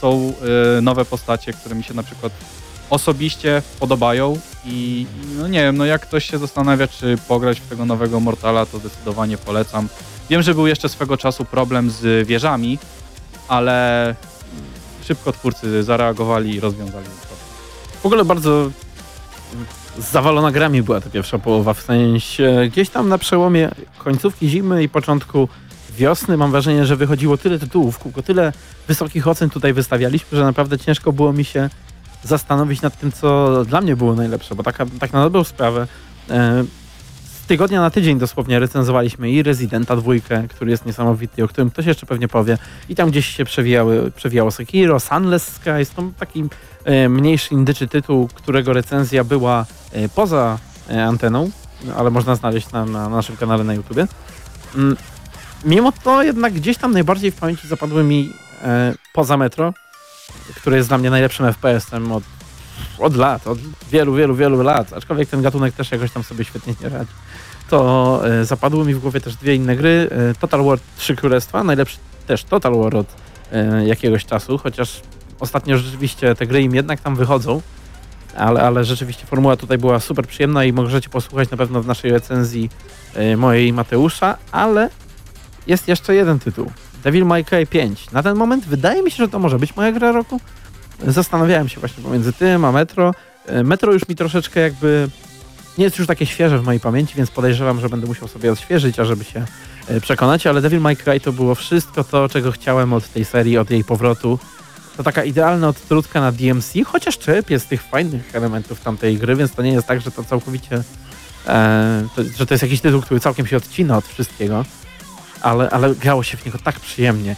[0.00, 0.32] Są
[0.78, 2.32] y, nowe postacie, które mi się na przykład
[2.90, 5.06] osobiście podobają i
[5.38, 8.78] no nie wiem, no jak ktoś się zastanawia, czy pograć w tego nowego Mortala, to
[8.78, 9.88] zdecydowanie polecam.
[10.30, 12.78] Wiem, że był jeszcze swego czasu problem z wieżami,
[13.48, 14.14] ale
[15.04, 17.34] szybko twórcy zareagowali i rozwiązali to.
[18.02, 18.70] W ogóle bardzo
[19.98, 24.88] zawalona grami była ta pierwsza połowa, w sensie gdzieś tam na przełomie końcówki zimy i
[24.88, 25.48] początku
[25.96, 28.52] wiosny mam wrażenie, że wychodziło tyle tytułów kółko, tyle
[28.88, 31.70] wysokich ocen tutaj wystawialiśmy, że naprawdę ciężko było mi się
[32.24, 35.86] zastanowić nad tym, co dla mnie było najlepsze, bo taka, tak na dobrą sprawę
[36.30, 36.64] e,
[37.50, 42.06] tygodnia na tydzień dosłownie recenzowaliśmy i Residenta dwójkę, który jest niesamowity, o którym ktoś jeszcze
[42.06, 46.44] pewnie powie, i tam gdzieś się przewijały, przewijało Sekiro, Sunless Skies, to taki
[46.84, 50.58] e, mniejszy indyczy tytuł, którego recenzja była e, poza
[50.90, 51.50] e, anteną,
[51.96, 54.06] ale można znaleźć na, na naszym kanale na YouTubie.
[54.74, 54.96] Mm,
[55.64, 58.32] Mimo to jednak gdzieś tam najbardziej w pamięci zapadły mi
[58.62, 59.74] e, poza Metro,
[60.56, 62.24] które jest dla mnie najlepszym FPS-em od,
[63.00, 63.58] od lat, od
[63.90, 67.12] wielu, wielu, wielu lat, aczkolwiek ten gatunek też jakoś tam sobie świetnie nie radzi.
[67.70, 70.08] To e, zapadły mi w głowie też dwie inne gry.
[70.10, 73.06] E, Total War 3 Królestwa, najlepszy też Total War od
[73.52, 75.00] e, jakiegoś czasu, chociaż
[75.40, 77.62] ostatnio rzeczywiście te gry im jednak tam wychodzą,
[78.36, 82.10] ale, ale rzeczywiście formuła tutaj była super przyjemna i możecie posłuchać na pewno w naszej
[82.10, 82.70] recenzji
[83.36, 84.90] mojej Mateusza, ale
[85.66, 86.70] jest jeszcze jeden tytuł.
[87.04, 88.10] Devil May Cry 5.
[88.10, 90.40] Na ten moment wydaje mi się, że to może być moja gra roku.
[91.06, 93.14] Zastanawiałem się właśnie pomiędzy tym a Metro.
[93.46, 95.08] E, Metro już mi troszeczkę jakby
[95.78, 98.98] nie jest już takie świeże w mojej pamięci, więc podejrzewam, że będę musiał sobie odświeżyć,
[98.98, 99.44] ażeby się
[99.88, 103.58] e, przekonać, ale Devil May Cry to było wszystko to, czego chciałem od tej serii,
[103.58, 104.38] od jej powrotu.
[104.96, 109.52] To taka idealna odtrutka na DMC, chociaż czerpie z tych fajnych elementów tamtej gry, więc
[109.52, 110.82] to nie jest tak, że to całkowicie,
[111.46, 114.64] e, to, że to jest jakiś tytuł, który całkiem się odcina od wszystkiego,
[115.40, 117.36] ale, ale grało się w niego tak przyjemnie.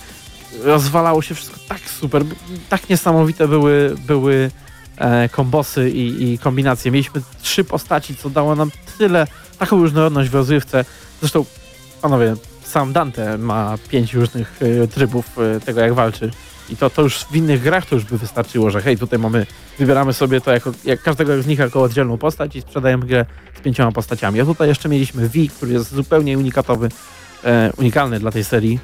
[0.65, 2.25] Rozwalało się wszystko tak super,
[2.69, 4.51] tak niesamowite były, były
[4.97, 6.91] e, kombosy i, i kombinacje.
[6.91, 9.27] Mieliśmy trzy postaci, co dało nam tyle,
[9.59, 10.85] taką różnorodność w rozrywce.
[11.21, 11.45] Zresztą,
[12.03, 12.35] panowie,
[12.65, 16.31] sam Dante ma pięć różnych e, trybów e, tego, jak walczy.
[16.71, 19.47] I to, to już w innych grach to już by wystarczyło, że hej, tutaj mamy,
[19.79, 23.27] wybieramy sobie to jako, jak każdego z nich jako oddzielną postać i sprzedajemy grę
[23.59, 24.41] z pięcioma postaciami.
[24.41, 26.89] A tutaj jeszcze mieliśmy V, który jest zupełnie unikatowy,
[27.45, 28.81] e, unikalny dla tej serii.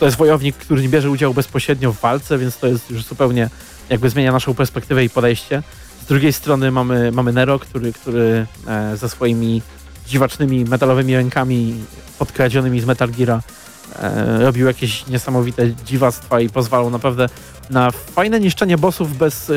[0.00, 3.50] To, jest wojownik, który nie bierze udziału bezpośrednio w walce, więc to jest już zupełnie
[3.90, 5.62] jakby zmienia naszą perspektywę i podejście.
[6.02, 9.62] Z drugiej strony mamy, mamy Nero, który, który e, ze swoimi
[10.06, 11.74] dziwacznymi metalowymi rękami
[12.18, 13.40] podkradzionymi z Metal Geara
[13.98, 17.28] e, robił jakieś niesamowite dziwactwa i pozwalał naprawdę
[17.70, 19.54] na fajne niszczenie bossów bez, e,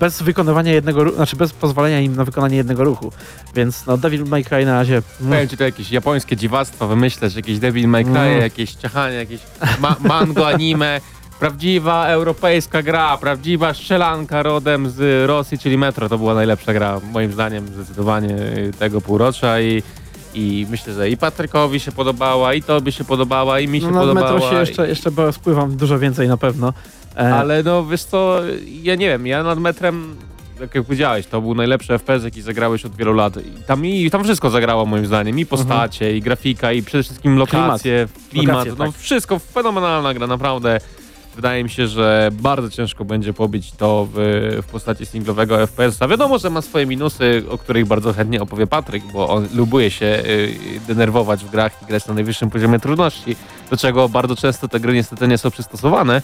[0.00, 3.12] bez wykonywania jednego ruchu, znaczy bez pozwolenia im na wykonanie jednego ruchu.
[3.54, 7.34] Więc no Devil May Cry na razie mm, Powiem ci to jakieś japońskie dziwactwa wymyśleć,
[7.34, 8.40] jakieś Devil May Cry, Mm.
[8.40, 9.40] jakieś ciachanie, jakieś
[9.80, 11.00] ma mango anime.
[11.40, 16.08] Prawdziwa europejska gra, prawdziwa strzelanka rodem z Rosji, czyli Metro.
[16.08, 18.36] To była najlepsza gra, moim zdaniem, zdecydowanie
[18.78, 19.82] tego półrocza i,
[20.34, 24.00] i myślę, że i Patrykowi się podobała, i tobie się podobała, i mi się no,
[24.00, 24.32] podobała.
[24.32, 26.72] metro się jeszcze, jeszcze bo spływam dużo więcej na pewno.
[27.16, 28.40] E, Ale no wiesz co,
[28.82, 30.16] ja nie wiem, ja nad metrem,
[30.60, 33.36] jak powiedziałeś, to był najlepszy FPS, jaki zagrałeś od wielu lat.
[33.36, 37.36] I tam, i tam wszystko zagrało moim zdaniem, i postacie, i grafika, i przede wszystkim
[37.38, 39.00] lokacje, klimat, Lokacje, no tak.
[39.00, 40.80] wszystko, fenomenalna gra, naprawdę.
[41.36, 44.16] Wydaje mi się, że bardzo ciężko będzie pobić to w,
[44.62, 46.08] w postaci singlowego FPS-a.
[46.08, 50.06] Wiadomo, że ma swoje minusy, o których bardzo chętnie opowie Patryk, bo on lubuje się
[50.06, 50.54] y,
[50.88, 53.36] denerwować w grach i grać na najwyższym poziomie trudności,
[53.70, 56.22] do czego bardzo często te gry niestety nie są przystosowane.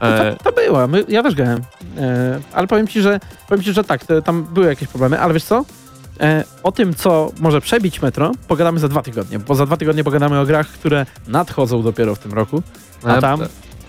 [0.00, 1.60] No E, to, to była, my, ja też grałem.
[1.98, 5.34] E, ale powiem ci, że powiem ci, że tak, te, tam były jakieś problemy, ale
[5.34, 5.64] wiesz co?
[6.20, 10.04] E, o tym, co może przebić metro, pogadamy za dwa tygodnie, bo za dwa tygodnie
[10.04, 12.62] pogadamy o grach, które nadchodzą dopiero w tym roku.
[13.04, 13.40] A Ale- tam,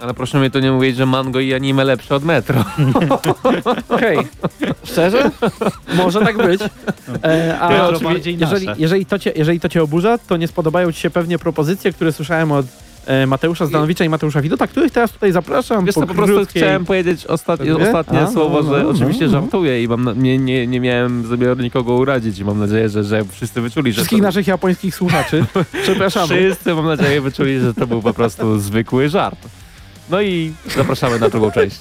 [0.01, 2.65] Ale proszę mi to nie mówić, że mango i anime lepsze od metro.
[3.89, 4.17] okej,
[4.83, 5.31] szczerze?
[5.93, 6.61] Może tak być.
[7.23, 10.91] E, a Metro oczywiście, jeżeli, jeżeli, to cię, jeżeli to cię oburza, to nie spodobają
[10.91, 12.65] ci się pewnie propozycje, które słyszałem od
[13.27, 15.85] Mateusza Zdanowicza i Mateusza Widota, których teraz tutaj zapraszam.
[15.85, 19.31] Wiesz co, po prostu chciałem powiedzieć ostatnie, ostatnie A, słowo, no, że no, oczywiście no,
[19.31, 19.41] no.
[19.41, 23.25] żartuję i mam nie, nie, nie miałem zamiaru nikogo urazić i mam nadzieję, że, że
[23.25, 25.45] wszyscy wyczuli, że Wszystkich to, naszych japońskich słuchaczy.
[25.83, 26.27] Przepraszamy.
[26.27, 29.39] wszyscy mam nadzieję wyczuli, że to był po prostu zwykły żart.
[30.09, 31.77] No i zapraszamy na drugą część.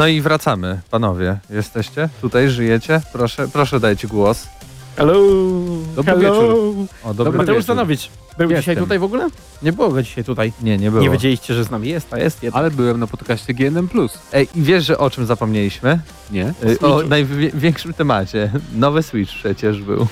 [0.00, 1.38] No i wracamy, panowie.
[1.50, 2.08] Jesteście?
[2.20, 3.00] Tutaj żyjecie?
[3.12, 4.48] Proszę, proszę dajcie głos.
[4.96, 5.14] Hello!
[6.02, 6.42] Dobry Hello!
[6.42, 6.86] wieczór.
[7.04, 7.62] O, dobry Mateusz wieczór.
[7.62, 8.62] Stanowicz Był Jestem.
[8.62, 9.28] dzisiaj tutaj w ogóle?
[9.62, 10.52] Nie było go dzisiaj tutaj.
[10.62, 11.02] Nie, nie było.
[11.02, 12.60] Nie wiedzieliście, że z nami jest, a jest jednak.
[12.60, 13.88] Ale byłem na podcaście GNM+.
[14.32, 16.00] Ej, i wiesz, że o czym zapomnieliśmy?
[16.30, 16.54] Nie?
[16.64, 18.50] Y, O największym temacie.
[18.74, 20.06] Nowy Switch przecież był.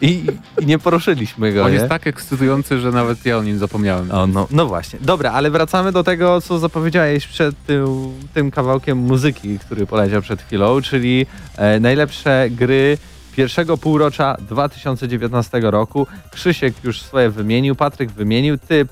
[0.00, 0.24] I,
[0.60, 1.76] i nie poruszyliśmy go, On nie?
[1.76, 4.10] jest tak ekscytujący, że nawet ja o nim zapomniałem.
[4.10, 4.98] O, no, no właśnie.
[5.02, 7.86] Dobra, ale wracamy do tego, co zapowiedziałeś przed tym,
[8.34, 11.26] tym kawałkiem muzyki, który poleciał przed chwilą, czyli
[11.56, 12.98] e, najlepsze gry
[13.40, 16.06] pierwszego półrocza 2019 roku.
[16.30, 18.86] Krzysiek już swoje wymienił, Patryk wymienił, ty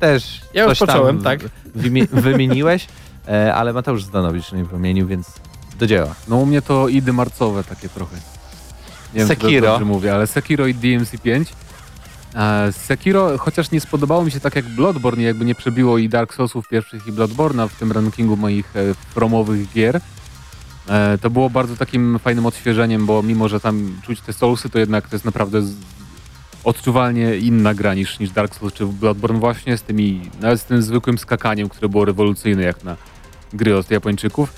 [0.00, 1.40] też Ja już coś tam począłem, tak.
[1.76, 2.86] wymi- wymieniłeś,
[3.28, 5.26] e, ale Mateusz Zdanowicz nie wymienił, więc
[5.78, 6.14] do dzieła.
[6.28, 8.16] No u mnie to idy marcowe takie trochę.
[8.16, 9.66] Nie wiem, czy Sekiro.
[9.68, 11.44] dobrze mówię, ale Sekiro i DMC5.
[12.34, 16.34] E, Sekiro, chociaż nie spodobało mi się tak jak Bloodborne, jakby nie przebiło i Dark
[16.34, 18.80] Soulsów pierwszych i Bloodborne'a w tym rankingu moich e,
[19.14, 20.00] promowych gier,
[21.22, 25.08] to było bardzo takim fajnym odświeżeniem, bo mimo, że tam czuć te Soulsy, to jednak
[25.08, 25.62] to jest naprawdę
[26.66, 30.82] odczuwalnie inna gra niż, niż Dark Souls czy Bloodborne właśnie z tymi, nawet z tym
[30.82, 32.96] zwykłym skakaniem, które było rewolucyjne jak na
[33.52, 34.52] gry od Japończyków.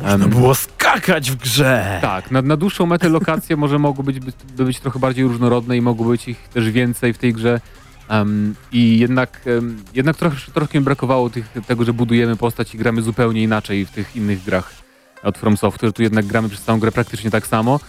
[0.00, 1.98] Em, było skakać w grze!
[2.02, 5.76] tak, na, na dłuższą metę lokacje może mogły być, by, by być trochę bardziej różnorodne
[5.76, 7.60] i mogło być ich też więcej w tej grze.
[8.08, 12.78] Em, I jednak, em, jednak trochę, trochę mi brakowało tych, tego, że budujemy postać i
[12.78, 14.83] gramy zupełnie inaczej w tych innych grach
[15.24, 15.92] od From Software.
[15.92, 17.80] Tu jednak gramy przez całą grę praktycznie tak samo,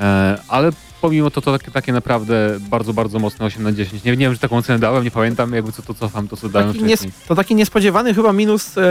[0.00, 0.70] e, ale
[1.00, 4.04] pomimo to to takie, takie naprawdę bardzo, bardzo mocne 8 na 10.
[4.04, 6.48] Nie, nie wiem, czy taką ocenę dałem, nie pamiętam, jakby co to cofam, to co
[6.48, 7.12] dałem Taki nies- wcześniej.
[7.28, 8.82] to taki niespodziewany chyba minus e,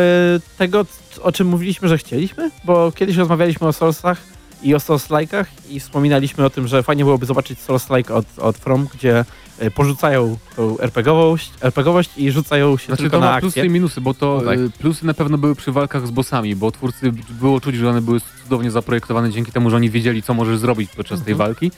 [0.58, 0.86] tego,
[1.22, 4.18] o czym mówiliśmy, że chcieliśmy, bo kiedyś rozmawialiśmy o Soulsach
[4.64, 8.88] i o Souls-like'ach i wspominaliśmy o tym, że fajnie byłoby zobaczyć Souls-like od, od From,
[8.94, 9.26] gdzie
[9.60, 13.66] e, porzucają tą RPGowość, RPGowość i rzucają się Znaczy tylko to na ma plusy akcję.
[13.66, 14.60] i minusy, bo to No tak.
[14.80, 18.20] plusy na pewno były przy walkach z bossami, bo twórcy było czuć, że one były
[18.44, 21.38] cudownie zaprojektowane dzięki temu, że oni wiedzieli, co możesz zrobić podczas tej Mhm.
[21.50, 21.72] walki,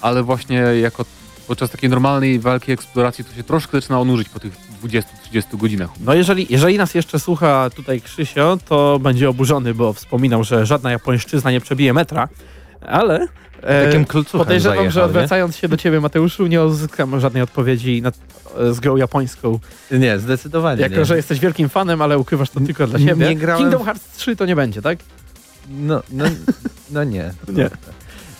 [0.00, 1.04] ale właśnie jako
[1.50, 4.52] podczas takiej normalnej walki, eksploracji to się troszkę zaczyna onurzyć po tych
[4.84, 5.02] 20-30
[5.56, 5.90] godzinach.
[6.00, 10.90] No jeżeli, jeżeli nas jeszcze słucha tutaj Krzysio, to będzie oburzony, bo wspominał, że żadna
[10.90, 12.28] japońszczyzna nie przebije metra,
[12.86, 13.28] ale
[13.62, 15.06] e, Takim podejrzewam, zajechał, że nie?
[15.06, 18.12] odwracając się do ciebie Mateuszu, nie uzyskam żadnej odpowiedzi na,
[18.72, 19.58] z grą japońską.
[19.90, 21.04] Nie, zdecydowanie Jako, nie.
[21.04, 23.34] że jesteś wielkim fanem, ale ukrywasz to tylko dla Nie siebie.
[23.34, 24.98] grałem Kingdom Hearts 3 to nie będzie, tak?
[25.70, 26.24] No, no,
[26.90, 27.30] no nie.
[27.48, 27.66] Nie.
[27.66, 27.70] O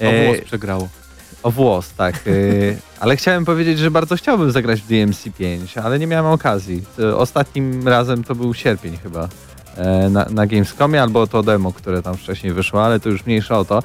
[0.04, 0.88] E, włos przegrało.
[1.42, 2.26] O włos, tak.
[2.26, 6.82] y, ale chciałem powiedzieć, że bardzo chciałbym zagrać w DMC5, ale nie miałem okazji.
[6.96, 9.28] To Ostatnim razem to był sierpień chyba
[9.76, 13.58] e, na, na Gamescomie, albo to demo, które tam wcześniej wyszło, ale to już mniejsza
[13.58, 13.82] o to.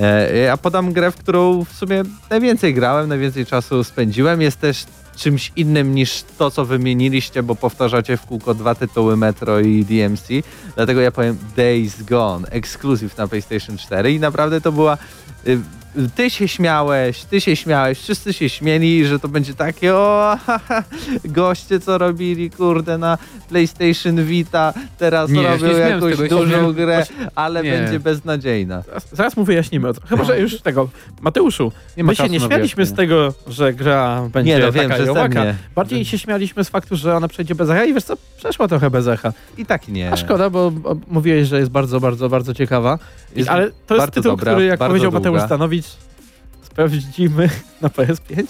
[0.00, 4.42] E, Ja podam grę, w którą w sumie najwięcej grałem, najwięcej czasu spędziłem.
[4.42, 4.84] Jest też
[5.16, 10.28] czymś innym niż to, co wymieniliście, bo powtarzacie w kółko dwa tytuły Metro i DMC.
[10.76, 14.98] Dlatego ja powiem Days Gone, ekskluzyw na PlayStation 4 i naprawdę to była...
[16.14, 20.84] Ty się śmiałeś, ty się śmiałeś, wszyscy się śmieli, że to będzie takie o, haha,
[21.24, 23.18] goście co robili, kurde, na
[23.48, 27.70] PlayStation Vita, teraz Nie, robią nie jakąś tego, dużą śmiałem- grę, ale Nie.
[27.72, 28.82] będzie beznadziejna.
[28.82, 29.88] Zaraz, zaraz mu wyjaśnimy.
[29.88, 30.88] o co- Chyba, że już tego.
[31.20, 35.04] Mateuszu, Nie my się nie śmialiśmy z tego, że gra będzie Nie, no wiem, taka
[35.44, 35.54] że.
[35.74, 38.90] Bardziej się śmialiśmy z faktu, że ona przejdzie bez echa i wiesz co, przeszła trochę
[38.90, 39.32] bez echa.
[39.58, 40.12] I tak nie.
[40.12, 40.72] A szkoda, bo,
[41.08, 42.98] mówiłeś, że jest bardzo, bardzo, bardzo ciekawa.
[43.36, 45.30] Jest ale to jest tytuł, dobra, który jak powiedział długa.
[45.30, 45.86] Mateusz Stanowicz,
[46.82, 47.48] sprawdzimy
[47.82, 48.44] na PS5.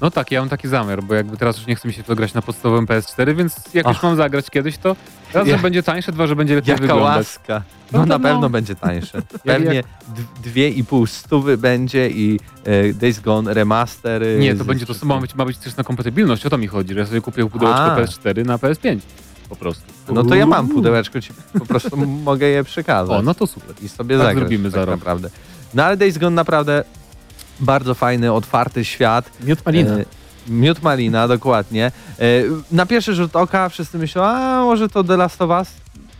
[0.00, 2.14] No tak, ja mam taki zamiar, bo jakby teraz już nie chce mi się to
[2.16, 4.02] grać na podstawowym PS4, więc jak już Ach.
[4.02, 4.96] mam zagrać kiedyś, to
[5.34, 7.16] raz, Ja- że będzie tańsze, dwa, że będzie lepiej Jaka wyglądać.
[7.16, 7.62] łaska.
[7.92, 8.24] No No, to na no.
[8.28, 9.22] pewno będzie tańsze.
[9.44, 14.22] Pewnie d- dwie i pół stówy będzie i e, Days Gone remaster.
[14.22, 16.58] e, Nie, to z- będzie to ma być, ma być też na kompatybilność, o to
[16.58, 17.96] mi chodzi, że ja sobie kupię pudełeczko A.
[17.96, 18.98] PS4 na PS5
[19.48, 19.82] po prostu.
[20.12, 21.96] No to ja mam pudełeczko, ci po prostu
[22.30, 23.18] mogę je przekazać.
[23.18, 23.74] O, no to super.
[23.82, 24.38] I sobie tak zagrać.
[24.38, 24.98] zrobimy za tak rok.
[24.98, 25.30] naprawdę.
[25.74, 26.84] No ale Days Gone naprawdę
[27.60, 29.30] bardzo fajny, otwarty świat.
[29.40, 29.94] Miód malina.
[29.94, 30.04] E,
[30.48, 31.86] Miód malina, dokładnie.
[31.86, 32.22] E,
[32.70, 35.68] Na pierwszy rzut oka wszyscy myślą, a może to The Last of Us?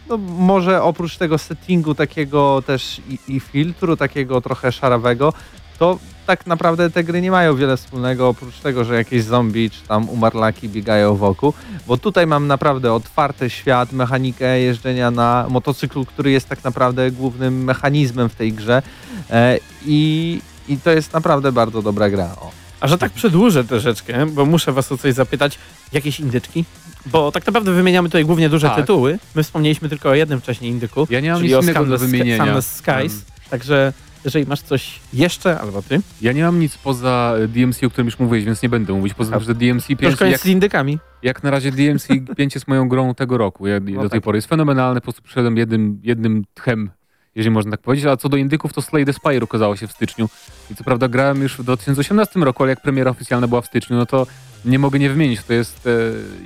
[0.09, 5.33] No może oprócz tego settingu takiego też i, i filtru, takiego trochę szarawego,
[5.79, 9.83] to tak naprawdę te gry nie mają wiele wspólnego, oprócz tego, że jakieś zombie czy
[9.89, 11.53] tam umarlaki biegają wokół,
[11.87, 17.65] bo tutaj mam naprawdę otwarty świat, mechanikę jeżdżenia na motocyklu, który jest tak naprawdę głównym
[17.65, 18.83] mechanizmem w tej grze
[19.31, 22.25] e, i, i to jest naprawdę bardzo dobra gra.
[22.41, 22.51] O.
[22.81, 25.59] A że tak przedłużę troszeczkę, bo muszę was o coś zapytać,
[25.93, 26.65] jakieś indyczki?
[27.07, 28.77] Bo tak naprawdę wymieniamy tutaj głównie duże Tak.
[28.77, 29.19] tytuły.
[29.35, 31.99] My wspomnieliśmy tylko o jednym wcześniej indyku, Ja nie mam czyli nic o innego do
[31.99, 32.45] wymienienia.
[32.45, 33.25] Sunless Skies.
[33.51, 33.93] Także
[34.25, 38.19] jeżeli masz coś jeszcze, albo ty, Ja nie mam nic poza DMC, o którym już
[38.19, 39.15] mówiłeś, więc nie będę mówić.
[39.15, 40.99] Poza tym, że DMC to już 5, koniec jak, z indykami.
[41.23, 43.67] jak na razie DMC 5 jest moją grą tego roku.
[43.67, 44.23] Ja, do tej tak.
[44.23, 46.91] pory jest fenomenalne, po prostu przyszedłem jednym, jednym tchem,
[47.37, 48.07] jeżeli można tak powiedzieć.
[48.07, 50.29] A co do indyków, to Slay the Spire ukazało się w styczniu.
[50.71, 53.97] I co prawda grałem już w 2018 roku, ale jak premiera oficjalna była w styczniu,
[53.97, 54.27] no to
[54.65, 55.43] nie mogę nie wymienić.
[55.43, 55.91] To jest e,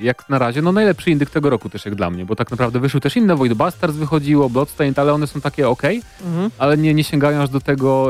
[0.03, 2.81] jak na razie no najlepszy indyk tego roku też jak dla mnie, bo tak naprawdę
[2.81, 5.83] wyszły też inne, Void Bastards wychodziło, Bloodstained, ale one są takie ok,
[6.27, 6.51] Mhm.
[6.59, 8.09] ale nie, nie sięgają aż do tego,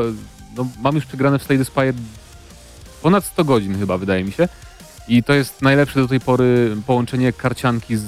[0.57, 1.93] no mam już przegrane w Slay the Spire
[3.03, 4.49] ponad 100 godzin chyba, wydaje mi się.
[5.09, 8.05] I to jest najlepsze do tej pory połączenie karcianki z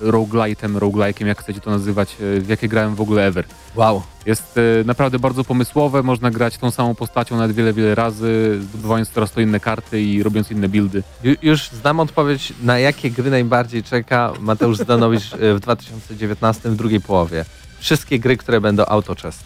[0.00, 3.44] e, roguelite'em, roguelike'iem, jak chcecie to nazywać, e, w jakie grałem w ogóle ever.
[3.74, 4.02] Wow.
[4.26, 9.10] Jest e, naprawdę bardzo pomysłowe, można grać tą samą postacią nawet wiele, wiele razy, zdobywając
[9.10, 11.02] coraz to inne karty i robiąc inne buildy.
[11.24, 17.00] Ju, już znam odpowiedź, na jakie gry najbardziej czeka Mateusz Zdanowicz w 2019 w drugiej
[17.00, 17.44] połowie.
[17.78, 19.38] Wszystkie gry, które będą autochess.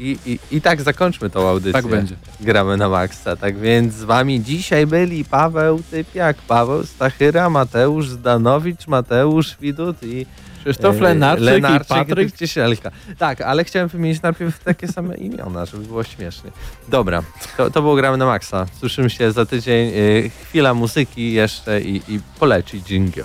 [0.00, 1.72] I, i, I tak zakończmy tą audycję.
[1.72, 2.14] Tak będzie.
[2.40, 3.36] Gramy na maksa.
[3.36, 10.26] Tak więc z wami dzisiaj byli Paweł Typiak, Paweł Stachyra, Mateusz Zdanowicz, Mateusz Widut i
[10.66, 12.36] Krzysztof Lenarczyk, Lenarczyk i Patryk.
[12.36, 12.90] Ciesielka.
[13.18, 16.50] Tak, ale chciałem wymienić najpierw takie same imiona, żeby było śmiesznie.
[16.88, 17.22] Dobra,
[17.56, 18.66] to, to było Gramy na maksa.
[18.80, 19.88] Słyszymy się za tydzień.
[19.88, 23.24] E, chwila muzyki jeszcze i, i poleci jingle.